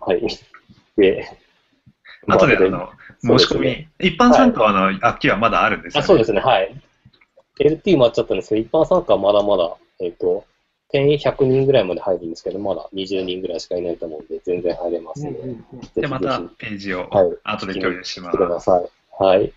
[0.00, 0.22] はい。
[0.96, 1.26] で、
[2.28, 2.90] 後で、あまの、
[3.20, 6.06] 申し込み、一般参加は、あの、空きはまだあるんですよあ、ね。
[6.06, 6.74] そうですね、はい。
[7.60, 10.44] LT 埋まっちゃったんですけど、一般参加はまだまだ、えっ、と、
[10.90, 18.64] 定員100人ぐらいまで入るんですけど、まだ20人ぐらいしかいないと思うんで、全然入れますので、で、またひページをはい後で共有しま来てくだす。
[18.66, 19.22] さい。
[19.22, 19.52] はい。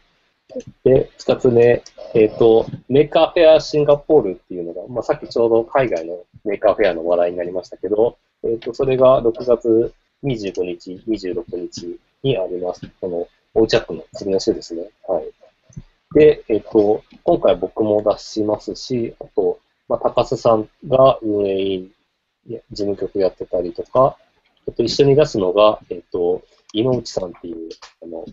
[0.84, 1.84] で、二つ目、
[2.14, 9.94] えっ、と、メーカーフェアシンガポールっていうのが、まあ、さっきちょうど海外のメーカーフェアの話題になりましたけど、えっ、と、それが6月
[10.24, 12.82] 25日、26日にあります。
[13.02, 14.90] この、オーチャックの次の週ですね。
[15.08, 15.26] はい。
[16.14, 21.92] で、えっ、と、今回僕も出しますし、あと、まあ、高須さんが運営委員、
[22.72, 24.18] 事務局やってたりとか、
[24.68, 26.44] あと一緒に出すのが、えっ、と、
[26.74, 27.70] 井之内さんっていう、
[28.04, 28.26] あの、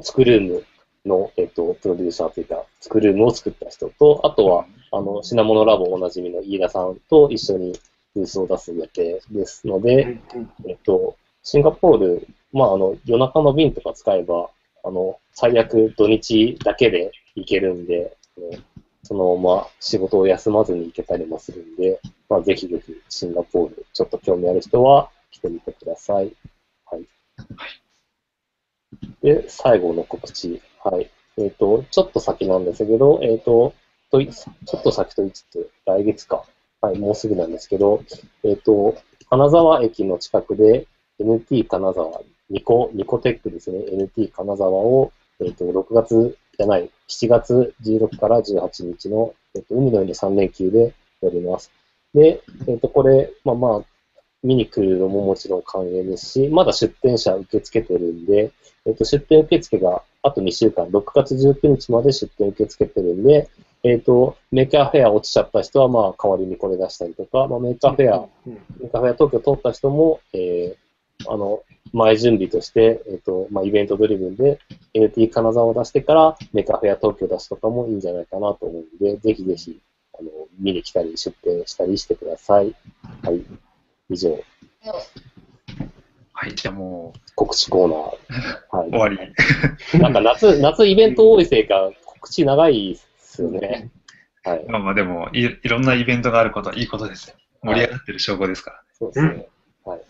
[0.00, 0.64] スクルーム
[1.04, 7.78] の、えっと、プロデューサーというか、スクルームを作った人と、あとは、あの、品物ラボおなじみの飯田さんと一緒に
[8.14, 10.18] ブースを出す予定ですので、
[10.68, 14.50] えっと、シンガポール、まあ、あの、夜中の便とか使えば、
[14.84, 18.62] あの、最悪土日だけで行けるんで、あの
[19.04, 26.32] そのまま仕事を休まずに行けたりもするんで、まあ、ぜひぜひシンガポール、ちょっと興味ある人は来てみてください。
[26.86, 27.06] はい。
[29.22, 30.62] で、最後の告知。
[30.84, 31.10] はい。
[31.38, 33.72] えっ、と、ちょっと先なんですけど、えっ、と、
[34.10, 36.44] とちょっと先と言いつつ、来月か。
[36.80, 38.02] はい、もうすぐなんですけど、
[38.42, 38.96] えっ、と、
[39.30, 40.86] 金沢駅の近くで
[41.20, 42.20] NT 金沢、
[42.50, 51.70] ニコ、ニコテックですね、NT 金沢を、えっ、と、6月じゃない、7月16から18日の、えっと、海の日の3連休でやります。
[52.12, 53.82] で、えっと、これ、まあまあ、
[54.42, 58.52] 見に来るのももちろん歓迎ですし、まだ出店者受け付けてるんで、
[58.86, 63.48] えっと、出店受付があと2週間、6月19日まで出店受け付けてるんで、
[63.84, 71.62] えっと、 Maker Faire 落ちちゃった人は、まあ、代わりにこれ出したりとか、まあ、 Maker Faire、うん Maker Faire 東京通った人も、えー、あの、
[71.92, 74.60] 前準備として、えっ、と、まあ、イベントドリブンで
[74.94, 79.80] NT 金沢を出してから、 Maker Faire 東京出すとかもいいんじゃないかなと思うんで、ぜひぜひ、
[80.18, 80.30] あの、
[80.60, 82.74] 見に来たり、出店したりしてください。
[84.12, 84.38] 以上、
[86.32, 89.13] はい、じゃあもう告知コーナー終わり。
[89.13, 89.18] はい。
[89.98, 93.90] なんか夏、夏イベント多いせいか、告知長いっすよね。
[94.44, 94.64] はい。
[94.68, 97.36] まあまあでもい、いろんなイベントがあることはいいことですよ。
[97.62, 98.82] 盛り上がってる証拠ですから。
[98.92, 99.46] そうですね。
[99.84, 100.00] はい。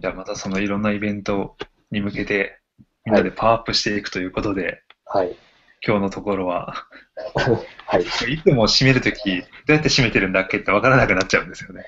[0.00, 1.56] じゃあまたそのいろんなイベント
[1.90, 2.58] に向けて、
[3.04, 5.36] みんなでパワーアップしていくということで、はい。
[5.86, 6.74] 今日のところは、
[7.86, 8.02] はい。
[8.34, 11.86] いつも締めるとき、どうやって締めてるんだっけってわからなくなっちゃうんですよね。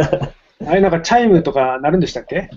[0.66, 2.50] あれなんかチャイムとかなるんでしたっけ？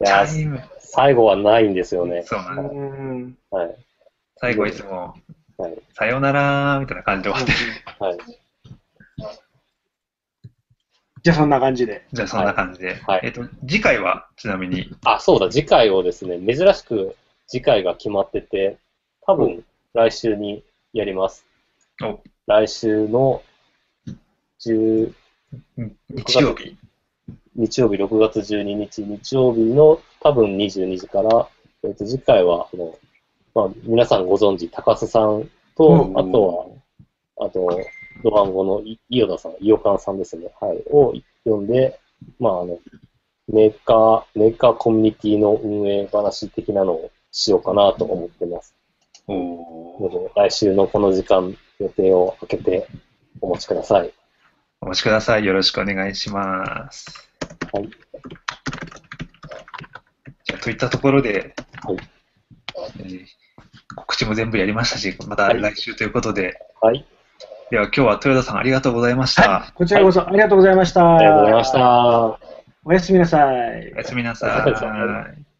[0.00, 2.22] いやタイム最後はないんですよね。
[2.24, 3.36] そうなん。
[3.50, 3.76] はい。
[4.36, 5.14] 最後いつも、
[5.56, 5.78] はい。
[5.94, 7.58] さようならみたいな感じで終わってる。
[7.98, 8.18] はい。
[11.22, 12.06] じゃあそんな感じで。
[12.12, 12.96] じゃあそんな感じで。
[13.06, 18.76] はいえっ、と、次回はちなみに、あ、そうだ、次回をですね、珍しく次回が決まってて、
[19.22, 19.64] 多分
[19.94, 21.46] 来週にやります。
[22.02, 23.42] お来週の
[24.60, 25.14] 10
[25.78, 26.76] うん日曜日。
[27.54, 31.48] 日曜日6月12日、日曜日の多分22時から、
[31.84, 32.98] えっと次回はあの、
[33.54, 36.80] まあ、皆さんご存知、高須さんと、うんあと
[37.36, 37.80] は、あと、
[38.24, 41.14] ドワンゴのい伊予田さん、伊予館さんですね、はい、を
[41.44, 42.00] 呼んで、
[42.40, 42.80] まあ、あの、
[43.46, 48.74] メーカー、メーカーコミュニティの運営話的なのをしようかなと思ってます。
[49.26, 52.86] おので、来週のこの時間、予定を空けて
[53.40, 54.12] お待ちください。
[54.80, 55.44] お待ちください。
[55.44, 57.28] よろしくお願いします。
[57.72, 57.88] はい。
[60.44, 61.96] じゃあ、といったところで、はい
[62.98, 63.26] えー
[63.96, 67.06] 告知も全部やりましたし、またはい来週ということで、はい、
[67.70, 69.72] では今日は豊田さんありがとうございました。
[69.74, 71.16] こちらこそありがとうございました。
[71.16, 72.38] ありがとうございました。
[72.84, 73.96] おやすみなさいお。
[73.98, 75.53] やすみなさい。